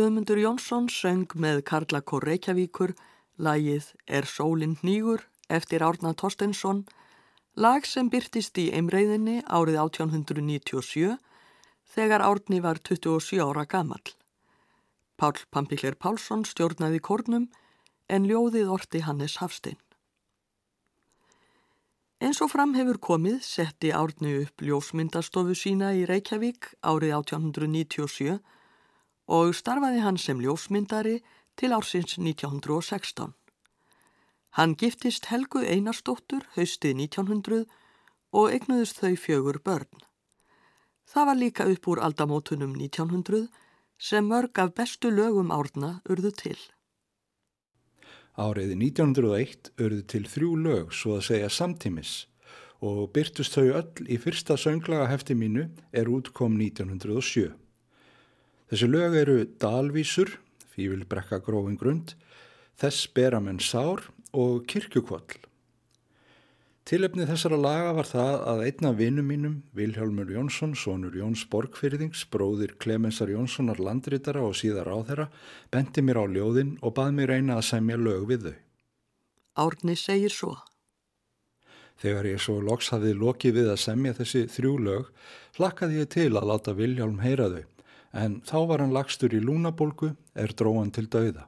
Guðmundur 0.04 0.36
Jónsson 0.36 0.90
söng 0.92 1.32
með 1.40 1.62
Karla 1.64 2.02
Kór 2.04 2.26
Reykjavíkur 2.28 2.92
lagið 3.40 3.86
Er 4.04 4.26
sólinn 4.28 4.74
nýgur 4.84 5.22
eftir 5.48 5.86
Árna 5.88 6.12
Torstensson, 6.12 6.82
lag 7.56 7.86
sem 7.88 8.10
byrtist 8.12 8.58
í 8.60 8.66
einreiðinni 8.76 9.38
árið 9.48 9.78
1897 9.80 11.14
þegar 11.94 12.24
Árni 12.26 12.60
var 12.66 12.82
27 12.84 13.40
ára 13.46 13.64
gamall. 13.64 14.12
Pál 15.16 15.40
Pampikler 15.56 15.96
Pálsson 15.96 16.44
stjórnaði 16.44 17.00
kórnum 17.00 17.46
en 18.12 18.28
ljóðið 18.28 18.74
orti 18.76 19.06
Hannes 19.08 19.38
Hafstein. 19.40 19.80
Eins 22.20 22.44
og 22.44 22.52
fram 22.52 22.76
hefur 22.76 23.00
komið 23.00 23.40
setti 23.48 23.96
Árni 23.96 24.36
upp 24.42 24.68
ljósmyndastofu 24.68 25.56
sína 25.56 25.94
í 25.96 26.04
Reykjavík 26.12 26.74
árið 26.84 27.16
1897 27.22 28.42
og 29.28 29.56
starfaði 29.56 30.04
hann 30.04 30.18
sem 30.18 30.42
ljósmyndari 30.42 31.22
til 31.58 31.72
ársins 31.76 32.18
1916. 32.18 33.34
Hann 34.58 34.76
giftist 34.78 35.30
Helgu 35.32 35.64
Einarstóttur 35.66 36.46
haustið 36.56 37.00
1900 37.08 37.66
og 38.34 38.52
egnuðist 38.54 39.00
þau 39.02 39.16
fjögur 39.18 39.60
börn. 39.66 40.04
Það 41.10 41.26
var 41.30 41.38
líka 41.38 41.66
upp 41.70 41.88
úr 41.88 42.02
aldamótunum 42.02 42.76
1900 42.78 43.48
sem 43.98 44.28
mörg 44.30 44.60
af 44.60 44.74
bestu 44.76 45.10
lögum 45.10 45.52
árna 45.52 46.02
urðu 46.10 46.32
til. 46.38 46.58
Árið 48.34 48.74
1901 48.76 49.74
örðu 49.78 50.06
til 50.10 50.24
þrjú 50.26 50.54
lög 50.58 50.94
svo 50.94 51.18
að 51.20 51.28
segja 51.30 51.50
samtímis 51.54 52.14
og 52.84 53.12
byrtust 53.16 53.56
þau 53.56 53.68
öll 53.80 54.08
í 54.10 54.18
fyrsta 54.20 54.58
sönglaga 54.60 55.06
hefti 55.12 55.38
mínu 55.38 55.70
er 55.94 56.10
útkom 56.10 56.58
1907. 56.60 57.54
Þessi 58.74 58.88
lög 58.90 59.14
eru 59.14 59.34
Dalvísur, 59.62 60.32
Fívilbrekka 60.74 61.38
grófin 61.46 61.76
grund, 61.78 62.16
Þess 62.82 63.04
beramenn 63.14 63.60
sár 63.62 64.08
og 64.34 64.64
Kirkjukvall. 64.66 65.36
Tilefnið 66.90 67.30
þessara 67.30 67.60
laga 67.62 67.92
var 67.94 68.08
það 68.10 68.38
að 68.50 68.64
einna 68.66 68.92
vinum 68.98 69.28
mínum, 69.30 69.60
Vilhjálmur 69.78 70.32
Jónsson, 70.34 70.74
sonur 70.74 71.14
Jóns 71.14 71.44
Borgfyrðings, 71.54 72.24
bróðir 72.34 72.74
Klemensar 72.82 73.30
Jónssonar 73.30 73.78
landritara 73.78 74.42
og 74.42 74.58
síðar 74.58 74.90
á 74.90 74.98
þeirra, 75.06 75.28
benti 75.70 76.02
mér 76.02 76.24
á 76.24 76.34
ljóðin 76.34 76.72
og 76.82 76.96
bað 76.98 77.12
mér 77.20 77.30
reyna 77.36 77.60
að 77.60 77.68
semja 77.70 78.00
lög 78.02 78.26
við 78.32 78.48
þau. 78.48 78.56
Árni 79.68 79.94
segir 80.02 80.34
svo. 80.34 80.56
Þegar 82.02 82.32
ég 82.32 82.42
svo 82.42 82.58
loks 82.58 82.90
hafið 82.90 83.22
lokið 83.22 83.60
við 83.62 83.70
að 83.76 83.84
semja 83.86 84.16
þessi 84.18 84.48
þrjú 84.50 84.74
lög, 84.90 85.14
hlakkaði 85.62 86.02
ég 86.02 86.12
til 86.18 86.32
að 86.34 86.50
láta 86.50 86.74
Vilhjálm 86.74 87.22
heyra 87.22 87.52
þau, 87.54 87.64
en 88.14 88.40
þá 88.46 88.58
var 88.70 88.84
hann 88.84 88.94
lagstur 88.94 89.34
í 89.34 89.42
lúnabolgu, 89.42 90.14
er 90.38 90.54
dróan 90.54 90.94
til 90.94 91.10
dauða. 91.10 91.48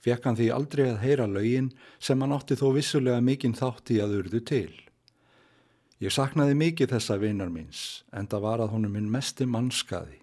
Fekk 0.00 0.26
hann 0.26 0.38
því 0.38 0.48
aldrei 0.54 0.86
að 0.88 1.02
heyra 1.04 1.26
lögin 1.28 1.72
sem 2.00 2.20
hann 2.22 2.32
átti 2.32 2.56
þó 2.56 2.70
vissulega 2.76 3.20
mikinn 3.24 3.56
þátt 3.56 3.92
í 3.92 4.00
að 4.00 4.16
urðu 4.20 4.40
til. 4.48 4.72
Ég 6.00 6.14
saknaði 6.14 6.56
mikið 6.56 6.94
þessa 6.94 7.18
vinar 7.20 7.52
míns 7.52 8.02
en 8.16 8.28
það 8.30 8.46
var 8.46 8.64
að 8.64 8.72
honum 8.74 8.96
minn 8.96 9.10
mesti 9.12 9.44
mannskaði. 9.44 10.19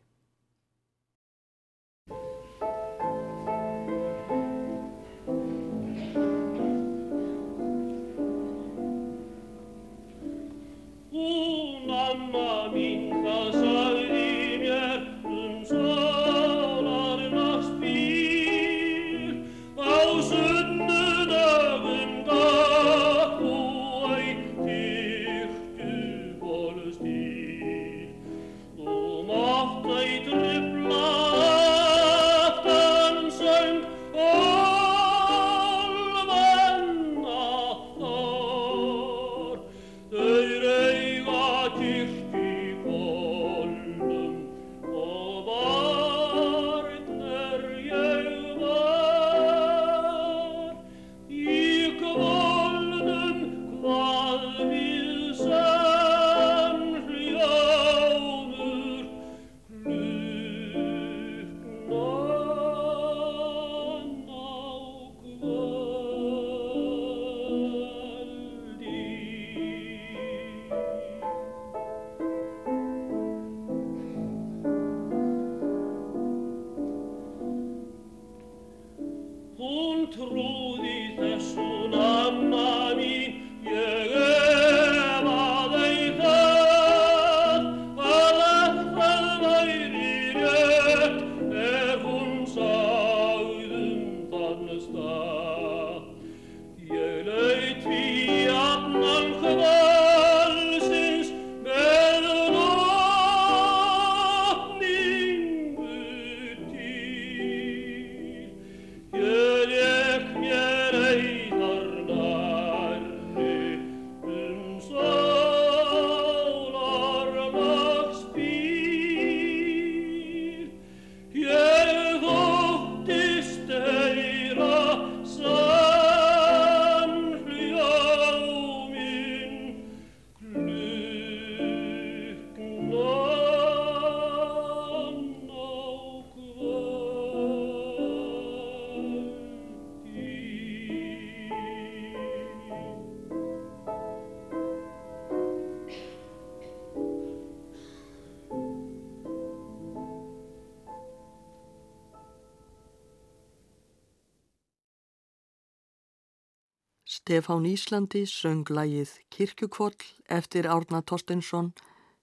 Stefán 157.28 157.66
Íslandi 157.68 158.22
söng 158.24 158.70
lagið 158.72 159.10
Kirkjukvoll 159.28 160.00
eftir 160.32 160.64
Árna 160.72 161.02
Torstensson 161.04 161.74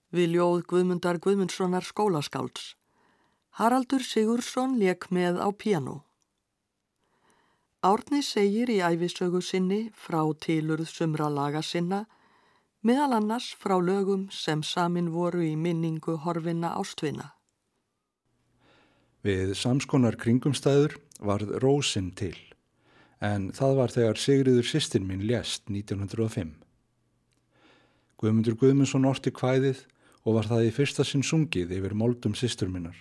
við 0.09 0.31
ljóð 0.33 0.63
Guðmundar 0.71 1.19
Guðmundssonar 1.21 1.85
skólaskálds. 1.85 2.71
Haraldur 3.59 4.01
Sigursson 4.01 4.79
leik 4.81 5.05
með 5.13 5.37
á 5.37 5.53
piano. 5.53 5.99
Árni 7.85 8.23
segir 8.25 8.71
í 8.73 8.79
æfisögu 8.81 9.43
sinni 9.45 9.91
frá 9.93 10.23
tilurð 10.41 10.89
sumra 10.89 11.29
laga 11.29 11.61
sinna, 11.61 12.07
meðal 12.81 13.19
annars 13.19 13.51
frá 13.61 13.77
lögum 13.77 14.25
sem 14.33 14.65
samin 14.65 15.13
voru 15.13 15.45
í 15.45 15.53
minningu 15.53 16.17
horfinna 16.25 16.73
ástvinna. 16.81 17.29
Við 19.21 19.53
samskonar 19.53 20.17
kringumstæður 20.17 20.97
varð 21.21 21.59
Rósin 21.61 22.09
til, 22.17 22.33
en 23.25 23.49
það 23.55 23.75
var 23.79 23.93
þegar 23.95 24.21
Sigriður 24.21 24.69
sýstin 24.69 25.07
minn 25.07 25.25
lést 25.25 25.65
1905. 25.71 26.53
Guðmundur 28.21 28.57
Guðmundsson 28.59 29.09
orti 29.09 29.33
kvæðið 29.35 29.83
og 30.25 30.37
var 30.37 30.49
það 30.49 30.69
í 30.69 30.73
fyrsta 30.75 31.05
sinn 31.05 31.25
sungið 31.25 31.73
yfir 31.77 31.97
moldum 31.97 32.35
sýstur 32.37 32.71
minnar. 32.71 32.95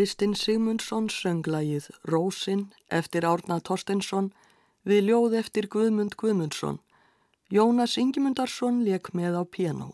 Kristinn 0.00 0.32
Sigmundsson 0.32 1.10
sönglægið 1.12 1.90
Rósin 2.08 2.60
eftir 2.88 3.26
Árna 3.28 3.58
Torstensson 3.60 4.30
við 4.88 5.10
ljóð 5.10 5.34
eftir 5.36 5.66
Guðmund 5.74 6.14
Guðmundsson. 6.16 6.78
Jónas 7.52 7.98
Ingimundarsson 8.00 8.78
leik 8.86 9.10
með 9.12 9.36
á 9.36 9.44
piano. 9.44 9.90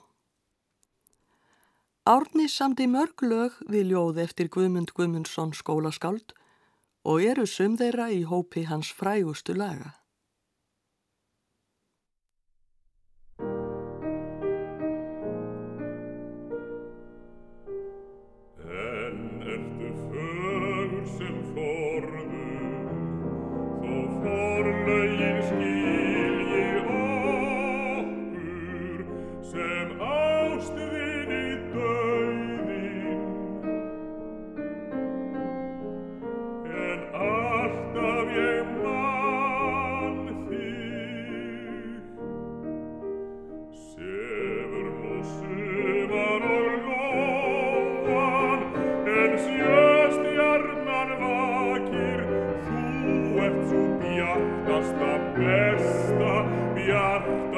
Árni 2.07 2.47
samdi 2.47 2.87
mörg 2.87 3.27
lög 3.27 3.59
við 3.67 3.91
ljóð 3.91 4.23
eftir 4.29 4.47
Guðmund 4.47 4.95
Guðmundsson 4.95 5.51
skólaskáld 5.59 6.37
og 7.03 7.27
eru 7.27 7.51
sum 7.51 7.75
þeirra 7.75 8.07
í 8.15 8.23
hópi 8.31 8.63
hans 8.71 8.95
frægustu 8.95 9.59
laga. 9.59 9.97
Oh, 57.29 57.56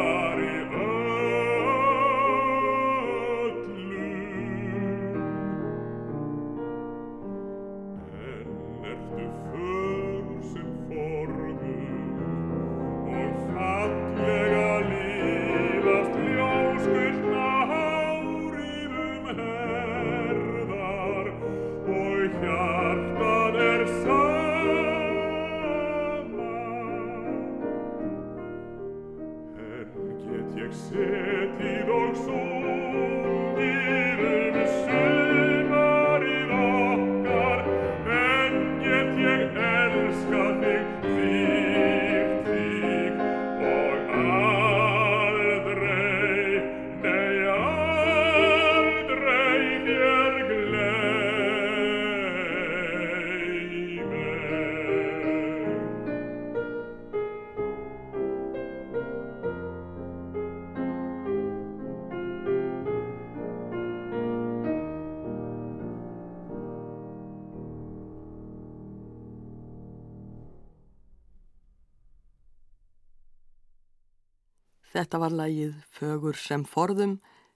Þetta 74.98 75.18
var 75.22 75.30
lagið 75.30 75.74
Fögur 75.94 76.34
sem 76.34 76.64
forðum 76.66 77.12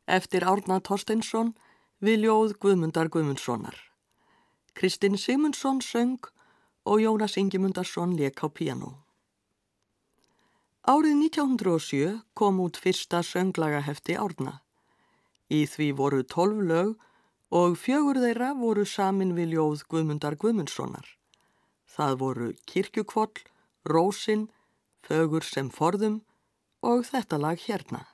eftir 0.06 0.44
Árna 0.46 0.76
Torsteinsson 0.78 1.48
við 1.98 2.20
ljóð 2.22 2.52
Guðmundar 2.62 3.10
Guðmundssonar. 3.10 3.74
Kristinn 4.78 5.18
Sigmundsson 5.18 5.80
söng 5.82 6.28
og 6.86 7.02
Jónas 7.02 7.34
Ingimundarsson 7.42 8.14
leik 8.14 8.46
á 8.46 8.46
piano. 8.46 8.92
Árið 10.86 11.18
1907 11.32 12.22
kom 12.38 12.62
út 12.62 12.78
fyrsta 12.78 13.26
sönglagahefti 13.26 14.14
Árna. 14.14 14.60
Í 15.50 15.66
því 15.66 15.92
voru 15.98 16.22
tolv 16.22 16.62
lög 16.62 16.94
og 17.50 17.74
fjögur 17.74 18.22
þeirra 18.22 18.54
voru 18.54 18.86
samin 18.86 19.34
við 19.34 19.56
ljóð 19.56 19.88
Guðmundar 19.90 20.38
Guðmundssonar. 20.38 21.16
Það 21.90 22.18
voru 22.22 22.52
Kirkjukvoll, 22.70 23.34
Rósin, 23.82 24.46
Fögur 25.02 25.42
sem 25.42 25.66
forðum 25.74 26.22
og 26.82 27.06
þetta 27.06 27.38
lag 27.38 27.60
hérna. 27.66 28.04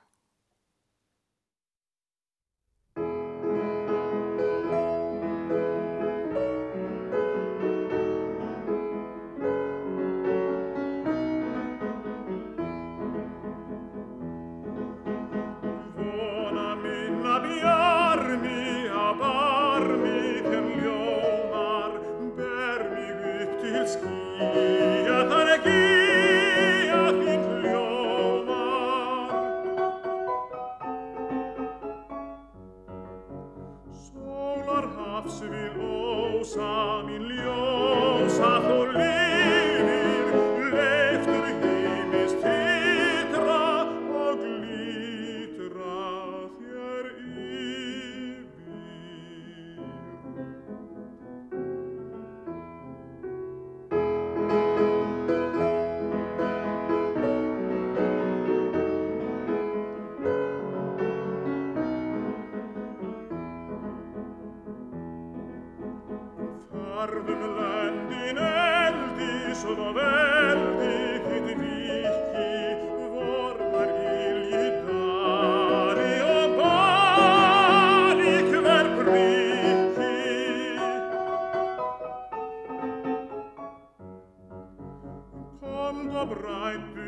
Komd 86.19 86.31
og 86.31 86.37
brættu 86.37 87.05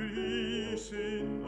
ísinn 0.72 1.42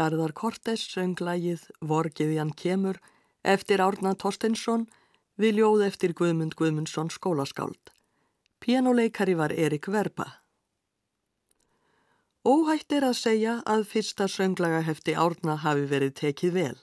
Garðar 0.00 0.32
Kortes 0.32 0.80
söng 0.88 1.18
lagið 1.20 1.66
Vorgiðjan 1.84 2.54
kemur 2.56 2.96
eftir 3.44 3.82
Árna 3.84 4.14
Torstensson 4.16 4.86
við 5.36 5.58
ljóð 5.58 5.82
eftir 5.90 6.14
Guðmund 6.16 6.54
Guðmundsson 6.56 7.10
skólaskáld. 7.12 7.92
Pianoleikari 8.64 9.34
var 9.36 9.52
Erik 9.52 9.90
Verba. 9.92 10.40
Óhætt 12.48 12.96
er 12.96 13.04
að 13.10 13.18
segja 13.18 13.58
að 13.68 13.84
fyrsta 13.90 14.24
sönglagahefti 14.32 15.18
Árna 15.20 15.58
hafi 15.60 15.84
verið 15.90 16.14
tekið 16.22 16.56
vel. 16.56 16.78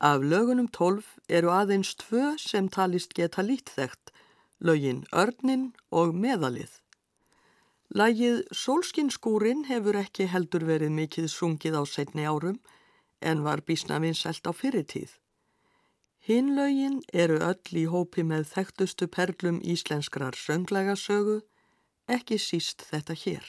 Af 0.00 0.24
lögunum 0.24 0.70
tólf 0.72 1.18
eru 1.28 1.52
aðeins 1.52 1.92
tvö 2.00 2.38
sem 2.40 2.72
talist 2.72 3.12
geta 3.12 3.44
lítþekkt, 3.44 4.14
lögin 4.64 5.04
Örnin 5.12 5.74
og 5.92 6.16
Meðalið. 6.16 6.80
Lægið 7.94 8.40
Sólskinskúrin 8.50 9.60
hefur 9.68 9.94
ekki 10.00 10.24
heldur 10.26 10.64
verið 10.66 10.90
mikið 10.96 11.28
sungið 11.30 11.76
á 11.78 11.82
setni 11.86 12.24
árum 12.26 12.56
en 13.22 13.44
var 13.46 13.62
bísna 13.62 14.00
vinsælt 14.02 14.50
á 14.50 14.52
fyrirtíð. 14.52 15.12
Hinn 16.26 16.56
lögin 16.56 16.98
eru 17.12 17.38
öll 17.38 17.78
í 17.78 17.86
hópi 17.86 18.26
með 18.26 18.50
þekktustu 18.50 19.06
perlum 19.06 19.62
íslenskrar 19.62 20.34
sönglagasögu, 20.34 21.38
ekki 22.10 22.40
síst 22.42 22.82
þetta 22.90 23.14
hér. 23.14 23.46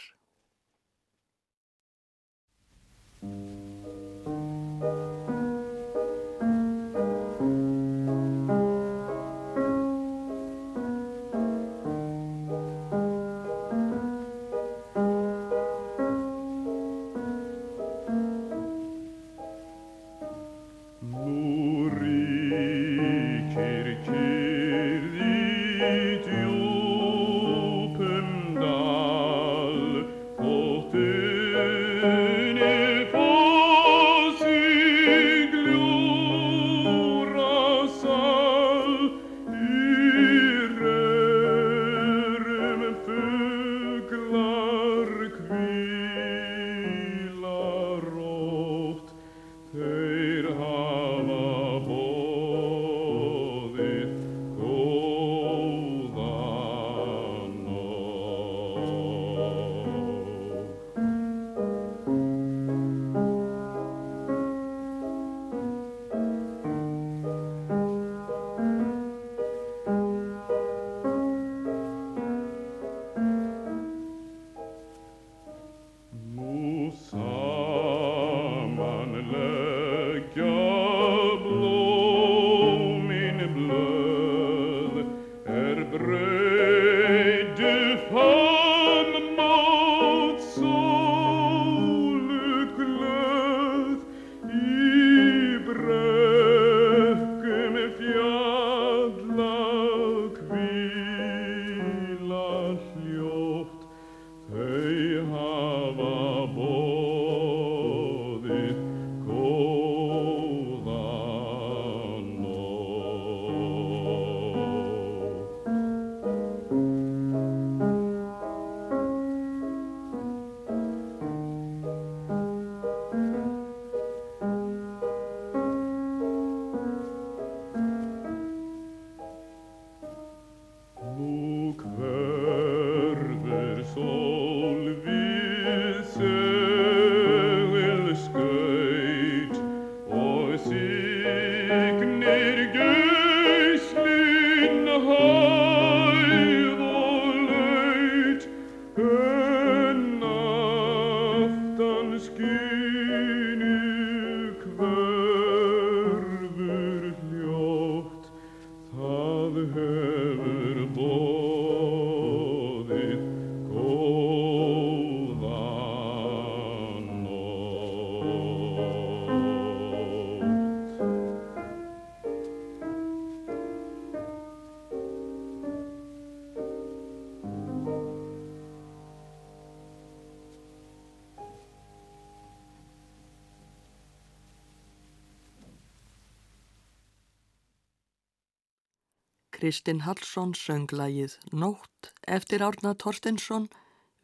Kristinn 189.55 190.01
Hallsson 190.03 190.51
söng 190.51 190.91
lagið 190.91 191.37
Nótt 191.55 192.09
eftir 192.27 192.63
Árna 192.65 192.91
Torstensson 192.99 193.69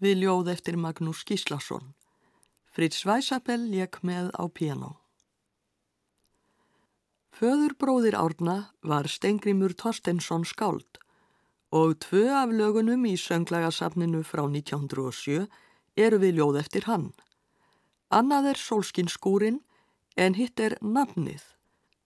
við 0.03 0.25
ljóð 0.25 0.49
eftir 0.51 0.75
Magnús 0.75 1.21
Gíslason. 1.23 1.93
Fritz 2.67 3.05
Weisabell 3.07 3.63
lék 3.71 4.01
með 4.03 4.27
á 4.35 4.43
piano. 4.51 4.97
Föðurbróðir 7.31 8.17
Árna 8.19 8.57
var 8.83 9.07
Stengrimur 9.07 9.71
Torstensson 9.71 10.43
skáld 10.43 10.99
og 11.71 11.95
tvö 12.03 12.27
af 12.35 12.51
lögunum 12.51 13.07
í 13.07 13.15
sönglagasafninu 13.15 14.25
frá 14.27 14.43
1907 14.43 15.47
eru 15.95 16.19
við 16.19 16.41
ljóð 16.41 16.59
eftir 16.59 16.89
hann. 16.91 17.07
Annað 18.11 18.51
er 18.51 18.59
Solskinskúrin 18.59 19.61
en 20.19 20.35
hitt 20.35 20.59
er 20.59 20.75
Nafnið, 20.83 21.41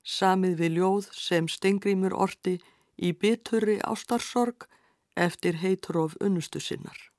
samið 0.06 0.58
við 0.62 0.78
ljóð 0.78 1.12
sem 1.18 1.50
Stengrimur 1.50 2.14
orti 2.14 2.60
í 2.98 3.12
biturri 3.14 3.80
ástarsorg 3.84 4.68
eftir 5.16 5.60
heitróf 5.64 6.16
unnustu 6.22 6.60
sinnar. 6.60 7.15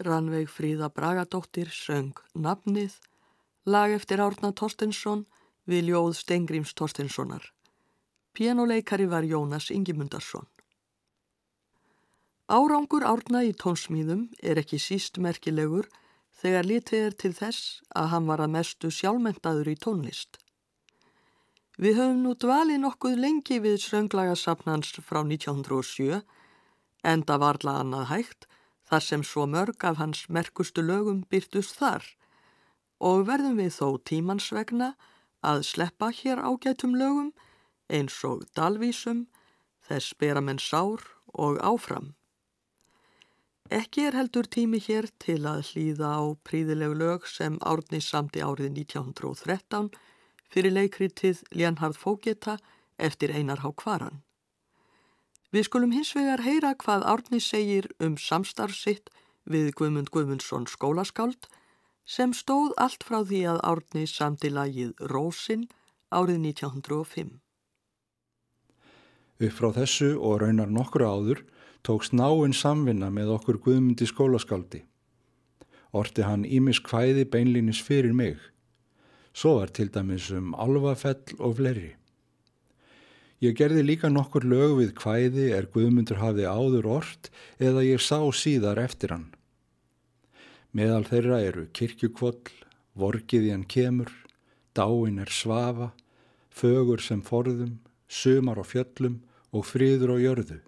Rannveig 0.00 0.48
Fríða 0.48 0.88
Bragadóttir 0.88 1.68
söng 1.68 2.16
Nafnið, 2.32 2.94
lag 3.68 3.92
eftir 3.92 4.22
Árna 4.24 4.48
Torstensson 4.56 5.26
við 5.68 5.90
ljóð 5.90 6.14
Stengrims 6.16 6.72
Torstenssonar. 6.72 7.44
Pianoleikari 8.32 9.06
var 9.10 9.26
Jónas 9.28 9.68
Ingimundarsson. 9.70 10.46
Árangur 12.48 13.04
Árna 13.04 13.44
í 13.44 13.52
tónsmíðum 13.52 14.30
er 14.42 14.58
ekki 14.62 14.80
síst 14.80 15.20
merkilegur 15.20 15.90
þegar 16.40 16.66
litið 16.66 17.04
er 17.10 17.16
til 17.22 17.32
þess 17.36 17.80
að 17.92 18.08
hann 18.14 18.30
var 18.30 18.40
að 18.40 18.54
mestu 18.56 18.90
sjálfmentaður 18.90 19.68
í 19.68 19.76
tónlist. 19.84 20.40
Við 21.76 22.00
höfum 22.00 22.22
nú 22.24 22.32
dvalið 22.40 22.80
nokkuð 22.80 23.20
lengi 23.20 23.60
við 23.60 23.76
sönglagasafnans 23.84 24.96
frá 25.04 25.20
1907, 25.20 26.22
enda 27.04 27.36
varla 27.40 27.78
annað 27.84 28.08
hægt, 28.14 28.48
þar 28.90 29.06
sem 29.06 29.22
svo 29.22 29.46
mörg 29.46 29.84
af 29.86 30.00
hans 30.02 30.26
merkustu 30.28 30.82
lögum 30.82 31.22
byrtust 31.30 31.78
þar 31.78 32.04
og 33.00 33.26
verðum 33.28 33.60
við 33.62 33.72
þó 33.78 33.88
tímansvegna 34.10 34.94
að 35.46 35.62
sleppa 35.70 36.10
hér 36.12 36.42
ágætum 36.42 36.96
lögum 36.98 37.30
eins 37.90 38.18
og 38.28 38.44
dalvísum, 38.56 39.26
þess 39.86 40.14
bera 40.20 40.42
menn 40.44 40.60
sár 40.62 41.02
og 41.32 41.58
áfram. 41.64 42.14
Ekki 43.70 44.08
er 44.08 44.16
heldur 44.18 44.48
tími 44.50 44.80
hér 44.82 45.06
til 45.22 45.44
að 45.46 45.62
hlýða 45.70 46.10
á 46.18 46.22
príðilegu 46.46 46.96
lög 46.98 47.26
sem 47.30 47.58
árni 47.62 48.00
samti 48.02 48.42
árið 48.42 48.72
1913 48.82 49.92
fyrir 50.50 50.74
leikritið 50.74 51.44
Ljanharð 51.54 52.00
Fógeta 52.02 52.58
eftir 52.98 53.30
Einar 53.30 53.62
Há 53.62 53.70
Kvaran. 53.70 54.22
Við 55.50 55.66
skulum 55.66 55.90
hins 55.90 56.12
vegar 56.14 56.44
heyra 56.46 56.76
hvað 56.78 57.04
árni 57.10 57.40
segir 57.42 57.88
um 57.98 58.14
samstarfsitt 58.14 59.10
við 59.50 59.72
Guðmund 59.74 60.12
Guðmundsson 60.14 60.68
skólaskáld 60.70 61.48
sem 62.06 62.30
stóð 62.34 62.76
allt 62.78 63.02
frá 63.06 63.24
því 63.26 63.40
að 63.50 63.62
árni 63.66 64.04
samti 64.06 64.50
lagið 64.54 64.92
Rósin 65.10 65.66
árið 66.14 66.38
1905. 66.52 67.32
Upp 69.40 69.56
frá 69.56 69.68
þessu 69.74 70.12
og 70.20 70.38
raunar 70.44 70.70
nokkru 70.70 71.10
áður 71.10 71.42
tókst 71.82 72.14
náinn 72.14 72.54
samvinna 72.54 73.10
með 73.10 73.34
okkur 73.40 73.58
Guðmundi 73.64 74.06
skólaskáldi. 74.06 74.84
Orti 75.90 76.22
hann 76.22 76.46
ímis 76.46 76.78
kvæði 76.78 77.26
beinlinis 77.26 77.80
fyrir 77.82 78.14
mig. 78.14 78.38
Svo 79.34 79.58
var 79.58 79.74
til 79.74 79.90
dæmis 79.90 80.30
um 80.30 80.54
alvafell 80.54 81.40
og 81.40 81.58
fleiri. 81.58 81.96
Ég 83.40 83.54
gerði 83.56 83.80
líka 83.86 84.10
nokkur 84.12 84.44
lög 84.44 84.74
við 84.76 84.90
kvæði 84.98 85.46
er 85.56 85.68
Guðmundur 85.72 86.18
hafði 86.20 86.44
áður 86.44 86.88
ort 86.98 87.30
eða 87.56 87.86
ég 87.86 88.02
sá 88.04 88.20
síðar 88.36 88.76
eftir 88.82 89.14
hann. 89.14 89.30
Meðal 90.76 91.06
þeirra 91.08 91.38
eru 91.46 91.64
kirkjukvoll, 91.72 92.50
vorgiðjan 93.00 93.64
kemur, 93.64 94.12
dáin 94.76 95.22
er 95.24 95.32
svafa, 95.32 95.88
fögur 96.52 97.00
sem 97.00 97.22
forðum, 97.24 97.78
sumar 98.12 98.60
á 98.60 98.64
fjöllum 98.68 99.22
og 99.56 99.64
fríður 99.64 100.14
á 100.14 100.16
jörðu. 100.20 100.60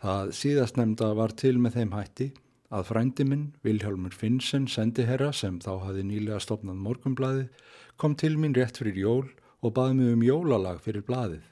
Það 0.00 0.32
síðastnemda 0.38 1.10
var 1.18 1.34
til 1.34 1.56
með 1.58 1.80
þeim 1.80 1.98
hætti 1.98 2.30
að 2.70 2.86
frændi 2.92 3.26
minn, 3.26 3.46
Vilhjálmur 3.66 4.14
Finnsen, 4.14 4.70
sendiherra 4.70 5.34
sem 5.34 5.58
þá 5.58 5.72
hafi 5.82 6.06
nýlega 6.06 6.38
stopnað 6.46 6.78
morgumblaðið, 6.86 7.50
kom 7.98 8.14
til 8.14 8.36
mín 8.38 8.54
rétt 8.54 8.78
fyrir 8.78 9.02
jól 9.02 9.26
og 9.60 9.74
baði 9.76 9.96
mig 9.98 10.12
um 10.14 10.24
jólalag 10.24 10.80
fyrir 10.84 11.04
blaðið. 11.06 11.46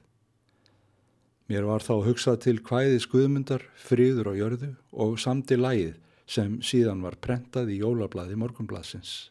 Mér 1.48 1.64
var 1.64 1.80
þá 1.80 1.94
hugsað 2.04 2.42
til 2.44 2.58
hvæði 2.60 3.00
skuðmundar, 3.00 3.62
fríður 3.72 4.28
á 4.28 4.32
jörðu 4.36 4.74
og 4.92 5.16
samti 5.20 5.56
lagið 5.56 5.96
sem 6.28 6.58
síðan 6.60 7.00
var 7.00 7.16
prentað 7.24 7.72
í 7.72 7.78
jólablaði 7.80 8.36
morgumblaðsins. 8.36 9.30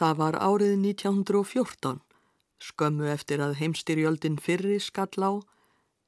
Það 0.00 0.16
var 0.20 0.36
árið 0.40 0.74
1914, 0.76 2.00
skömmu 2.60 3.08
eftir 3.12 3.40
að 3.44 3.56
heimstyrjöldin 3.60 4.36
fyrri 4.40 4.76
skall 4.80 5.24
á, 5.24 5.32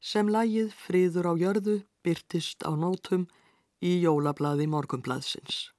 sem 0.00 0.28
lagið 0.28 0.72
Friður 0.76 1.30
á 1.30 1.34
jörðu 1.40 1.78
byrtist 2.04 2.64
á 2.68 2.72
nótum 2.76 3.26
í 3.80 3.98
jólablaði 4.04 4.68
morgumblaðsins. 4.68 5.70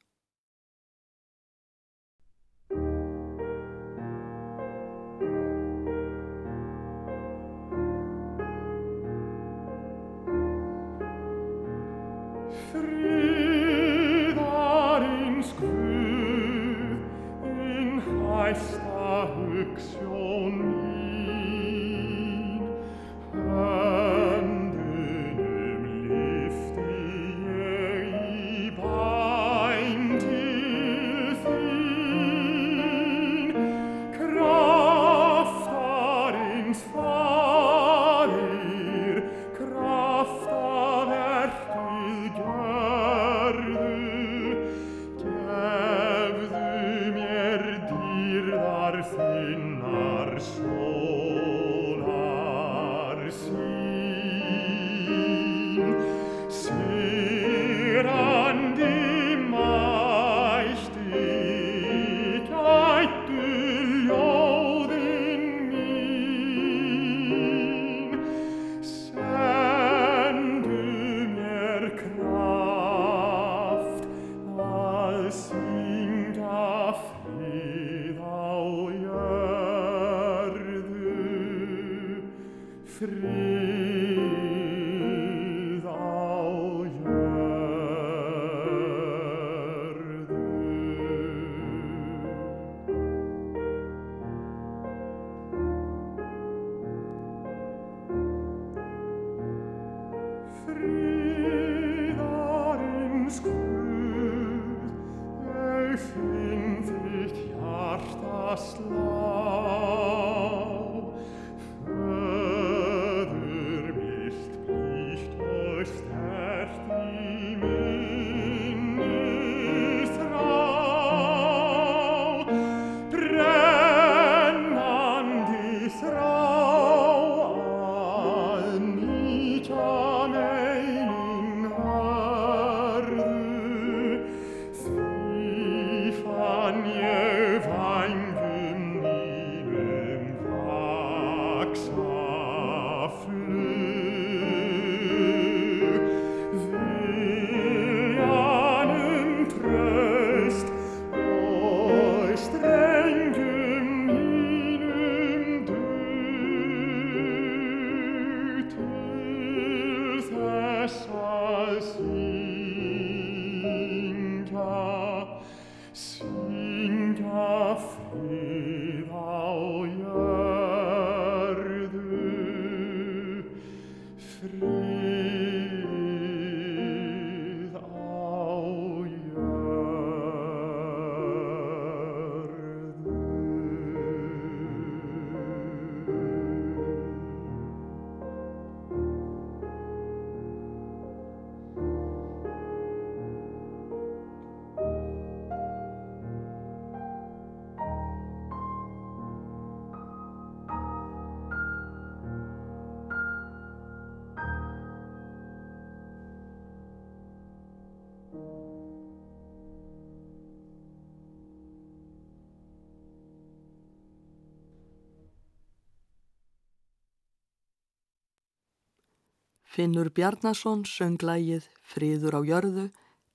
Finnur 219.73 220.11
Bjarnason 220.13 220.83
söng 220.85 221.15
lægið 221.25 221.65
Friður 221.81 222.35
á 222.37 222.41
jörðu 222.45 222.83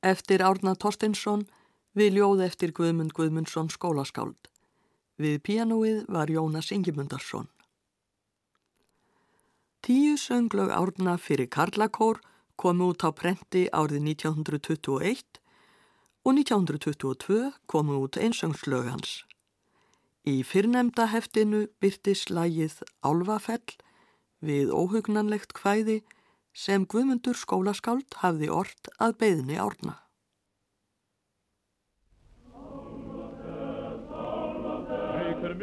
eftir 0.06 0.44
Árna 0.46 0.76
Torstinsson 0.78 1.40
við 1.98 2.20
ljóð 2.20 2.42
eftir 2.44 2.70
Guðmund 2.70 3.10
Guðmundsson 3.16 3.70
skólaskáld. 3.74 4.38
Við 5.18 5.40
píanóið 5.42 6.04
var 6.06 6.30
Jónas 6.30 6.70
Ingimundarsson. 6.70 7.48
Tíu 9.82 10.14
sönglög 10.14 10.70
Árna 10.70 11.16
fyrir 11.18 11.48
Karlakór 11.50 12.20
komu 12.54 12.92
út 12.92 13.02
á 13.02 13.10
prenti 13.10 13.64
árið 13.74 14.06
1921 14.14 15.40
og 16.22 16.38
1922 16.38 17.40
komu 17.66 17.98
út 18.04 18.14
einsöngslög 18.14 18.86
hans. 18.92 19.24
Í 20.22 20.46
fyrrnemda 20.46 21.08
heftinu 21.10 21.64
byrtis 21.82 22.28
lægið 22.30 22.78
Álvafell 23.02 23.74
við 24.38 24.70
óhugnanlegt 24.70 25.56
hvæði 25.58 25.98
sem 26.58 26.84
Guðmundur 26.90 27.38
skólaskáld 27.38 28.18
hafði 28.22 28.50
ort 28.50 28.90
að 28.98 29.14
beðni 29.22 29.58
árna. 29.62 29.94
Reykur 35.18 35.54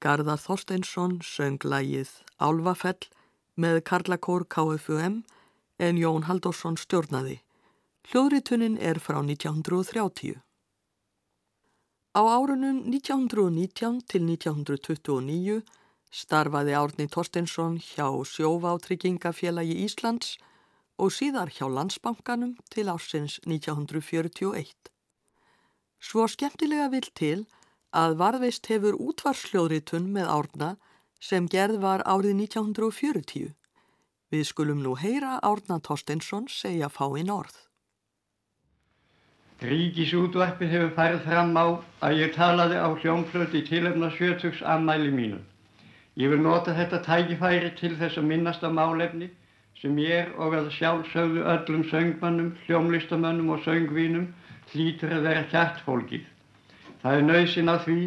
Garðar 0.00 0.40
Þorsteinsson 0.40 1.18
söng 1.20 1.60
lægið 1.62 2.10
Álvafell 2.40 3.08
með 3.60 3.82
Karlakór 3.84 4.46
KFUM 4.48 5.18
en 5.80 5.98
Jón 6.00 6.24
Halldórsson 6.28 6.78
stjórnaði. 6.80 7.40
Hljóðritunin 8.08 8.78
er 8.80 8.96
frá 8.96 9.20
1930. 9.20 10.40
Á 12.16 12.20
árunum 12.26 12.80
1919 12.88 14.00
til 14.08 14.24
1929 14.24 15.60
starfaði 16.10 16.74
Árni 16.74 17.06
Þorsteinsson 17.10 17.78
hjá 17.82 18.06
Sjóváttryggingafélagi 18.26 19.76
Íslands 19.84 20.36
og 20.98 21.14
síðar 21.14 21.52
hjá 21.54 21.68
Landsbankanum 21.70 22.56
til 22.70 22.90
ársins 22.90 23.38
1941. 23.46 24.74
Svo 26.00 26.26
skemmtilega 26.28 26.90
vil 26.92 27.08
til 27.14 27.38
að 27.96 28.18
varðveist 28.20 28.68
hefur 28.70 28.98
útvarsljóðritun 28.98 30.10
með 30.14 30.28
árna 30.34 30.70
sem 31.20 31.48
gerð 31.48 31.80
var 31.84 32.04
árið 32.06 32.36
1940. 32.46 33.54
Við 34.30 34.46
skulum 34.46 34.82
nú 34.82 34.94
heyra 34.94 35.40
Árna 35.42 35.80
Torstensson 35.82 36.46
segja 36.48 36.88
fáinn 36.88 37.32
orð. 37.34 37.56
Ríkisútvarpið 39.60 40.70
hefur 40.72 40.92
færð 40.96 41.24
fram 41.26 41.50
á 41.58 41.66
að 42.06 42.20
ég 42.22 42.30
talaði 42.36 42.78
á 42.80 42.88
hljómflöt 42.96 43.56
í 43.58 43.64
tilefna 43.66 44.08
sjötugs 44.14 44.62
ammæli 44.64 45.10
mínu. 45.12 45.40
Ég 46.20 46.28
vil 46.28 46.42
nota 46.44 46.74
þetta 46.76 46.98
tækifæri 47.06 47.70
til 47.78 47.94
þess 47.96 48.18
að 48.20 48.26
minnast 48.28 48.64
á 48.66 48.68
málefni 48.68 49.30
sem 49.80 49.96
ég 50.02 50.34
og 50.36 50.52
að 50.58 50.66
sjálfsögðu 50.76 51.44
öllum 51.48 51.84
söngmannum, 51.88 52.50
hljómlistamönnum 52.66 53.54
og 53.54 53.62
söngvínum 53.64 54.26
hlýtur 54.72 55.14
að 55.16 55.28
vera 55.30 55.46
hjartfólkið. 55.54 56.26
Það 57.00 57.16
er 57.16 57.26
nöðsinn 57.30 57.72
á 57.72 57.76
því 57.86 57.98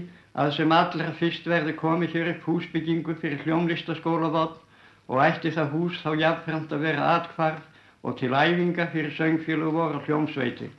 að 0.44 0.54
sem 0.60 0.78
allra 0.78 1.10
fyrst 1.18 1.50
verði 1.50 1.74
komið 1.80 2.16
hér 2.18 2.32
upp 2.36 2.48
húsbyggingu 2.52 3.18
fyrir 3.24 3.42
hljómlistaskólavotn 3.48 4.62
og 5.10 5.26
ætti 5.26 5.52
það 5.58 5.74
hús 5.74 6.00
þá 6.06 6.10
jafnframt 6.22 6.74
að 6.78 6.86
vera 6.86 7.12
atkvarf 7.18 7.66
og 8.04 8.18
til 8.20 8.34
æfinga 8.34 8.92
fyrir 8.94 9.14
söngfélug 9.18 9.74
voru 9.74 10.06
hljómsveiti. 10.06 10.70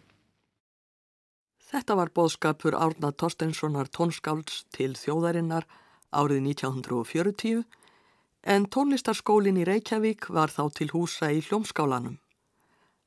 Þetta 1.75 1.97
var 1.99 2.15
bóðskapur 2.15 2.77
Árna 2.79 3.11
Torstenssonar 3.11 3.91
tónskálds 3.91 4.63
til 4.71 4.93
þjóðarinnar 4.95 5.67
árið 6.15 6.45
1940 6.49 7.65
en 8.55 8.67
tónlistarskólin 8.77 9.59
í 9.61 9.67
Reykjavík 9.69 10.29
var 10.37 10.53
þá 10.53 10.69
til 10.79 10.91
húsa 10.93 11.31
í 11.33 11.41
hljómskálanum. 11.47 12.19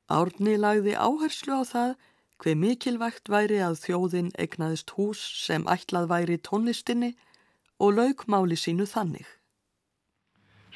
Árni 0.07 0.55
lagði 0.57 0.95
áherslu 0.95 1.61
á 1.61 1.63
það 1.67 1.95
hver 2.41 2.59
mikilvægt 2.61 3.29
væri 3.33 3.57
að 3.63 3.79
þjóðin 3.83 4.29
egnaðist 4.39 4.93
hús 4.97 5.21
sem 5.45 5.65
ætlað 5.69 6.09
væri 6.11 6.37
tónlistinni 6.49 7.15
og 7.79 7.97
laukmáli 7.97 8.57
sínu 8.57 8.85
þannig. 8.89 9.25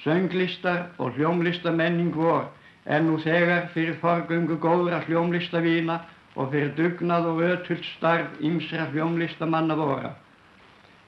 Sönglistar 0.02 0.90
og 0.98 1.14
hljómlistamenning 1.18 2.16
vor 2.16 2.50
er 2.86 3.04
nú 3.06 3.20
þegar 3.22 3.70
fyrir 3.74 4.00
forgöngu 4.02 4.58
góðra 4.62 5.04
hljómlistavína 5.06 6.00
og 6.36 6.52
fyrir 6.54 6.74
dugnað 6.78 7.30
og 7.30 7.44
ötult 7.46 7.86
starf 7.98 8.40
ymsra 8.42 8.88
hljómlistamanna 8.94 9.78
vora. 9.78 10.16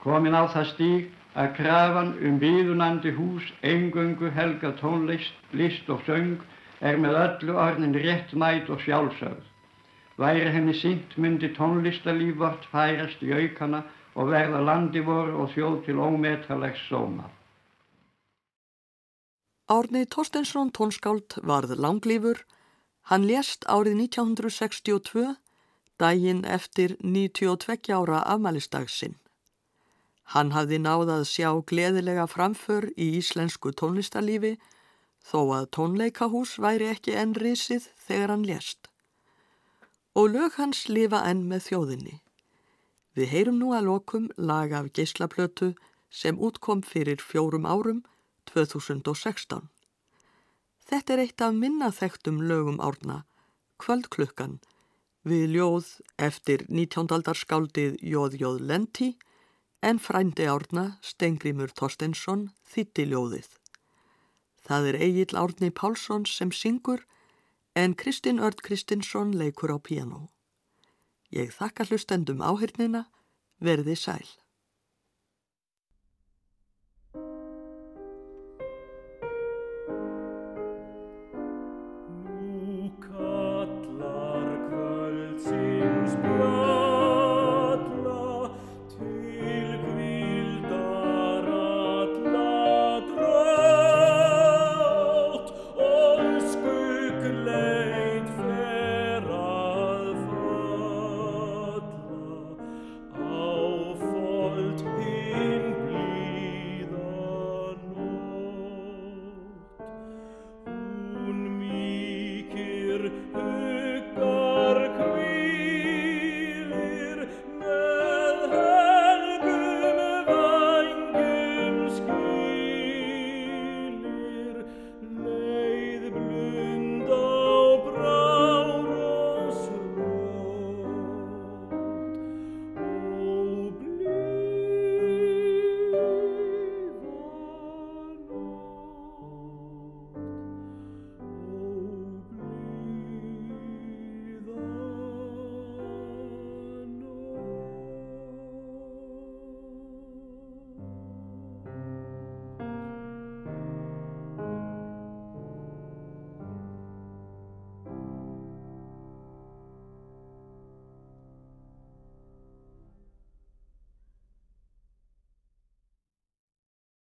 Komin 0.04 0.36
á 0.36 0.44
það 0.52 0.66
stíg 0.74 1.12
að 1.40 1.54
krafan 1.58 2.12
um 2.28 2.40
viðunandi 2.42 3.14
hús 3.16 3.46
eingöngu 3.64 4.30
helga 4.36 4.74
tónlist, 4.82 5.34
list 5.56 5.90
og 5.90 6.04
söng 6.08 6.42
er 6.84 7.00
með 7.00 7.20
öllu 7.22 7.56
orðin 7.66 7.96
réttmæt 7.96 8.70
og 8.70 8.84
sjálfsögð. 8.84 9.46
Væri 10.20 10.52
henni 10.54 10.76
sínt 10.78 11.16
myndi 11.18 11.50
tónlistalíf 11.56 12.36
vort 12.42 12.68
færast 12.72 13.24
í 13.24 13.32
aukana 13.32 13.82
og 14.14 14.30
verða 14.30 14.60
landi 14.62 15.02
voru 15.08 15.40
og 15.46 15.56
þjóð 15.56 15.80
til 15.88 15.98
ómetalegs 16.04 16.84
sóma. 16.90 17.32
Árni 19.72 20.06
Torstensson 20.06 20.70
tónskáld 20.76 21.40
varð 21.42 21.80
langlífur. 21.80 22.44
Hann 23.10 23.26
lést 23.28 23.66
árið 23.66 23.98
1962, 24.04 25.34
daginn 26.00 26.44
eftir 26.46 26.96
92 27.02 27.92
ára 27.96 28.22
afmælistagsinn. 28.36 29.23
Hann 30.32 30.54
hafði 30.56 30.80
náðað 30.80 31.26
sjá 31.28 31.50
gleðilega 31.68 32.26
framför 32.32 32.88
í 32.96 33.10
íslensku 33.20 33.74
tónlistarlífi 33.76 34.56
þó 35.24 35.40
að 35.58 35.70
tónleikahús 35.76 36.56
væri 36.64 36.90
ekki 36.94 37.16
enn 37.20 37.36
risið 37.36 37.90
þegar 38.08 38.34
hann 38.34 38.48
lést. 38.48 38.90
Og 40.16 40.32
lög 40.36 40.58
hans 40.60 40.88
lifa 40.90 41.24
enn 41.28 41.44
með 41.50 41.68
þjóðinni. 41.68 42.18
Við 43.14 43.30
heyrum 43.30 43.60
nú 43.62 43.74
að 43.78 43.88
lokum 43.90 44.30
lag 44.38 44.74
af 44.74 44.90
geislaplötu 44.94 45.74
sem 46.10 46.40
útkom 46.40 46.82
fyrir 46.86 47.22
fjórum 47.22 47.66
árum 47.66 48.04
2016. 48.50 49.70
Þetta 50.90 51.14
er 51.14 51.22
eitt 51.24 51.42
af 51.42 51.56
minnaþektum 51.58 52.42
lögum 52.44 52.80
árna, 52.84 53.24
Kvöldklukkan, 53.82 54.60
við 55.28 55.56
ljóð 55.56 55.88
eftir 56.22 56.66
19. 56.70 57.10
aldarskáldið 57.16 57.98
Jóð 58.04 58.38
Jóð 58.42 58.60
Lenti 58.70 59.10
en 59.84 60.00
frændi 60.00 60.46
árna 60.48 60.84
Stengrimur 61.04 61.72
Þorstensson 61.76 62.46
þýtti 62.72 63.10
ljóðið. 63.12 63.50
Það 64.64 64.88
er 64.90 64.98
Egil 65.08 65.36
Árni 65.36 65.70
Pálsson 65.76 66.24
sem 66.30 66.54
syngur 66.56 67.04
en 67.76 67.96
Kristinn 68.00 68.40
Örd 68.40 68.64
Kristinsson 68.64 69.34
leikur 69.36 69.76
á 69.76 69.78
piano. 69.84 70.30
Ég 71.36 71.52
þakka 71.52 71.90
hlustendum 71.90 72.40
áhyrnina, 72.40 73.08
verði 73.60 73.98
sæl. 74.00 74.30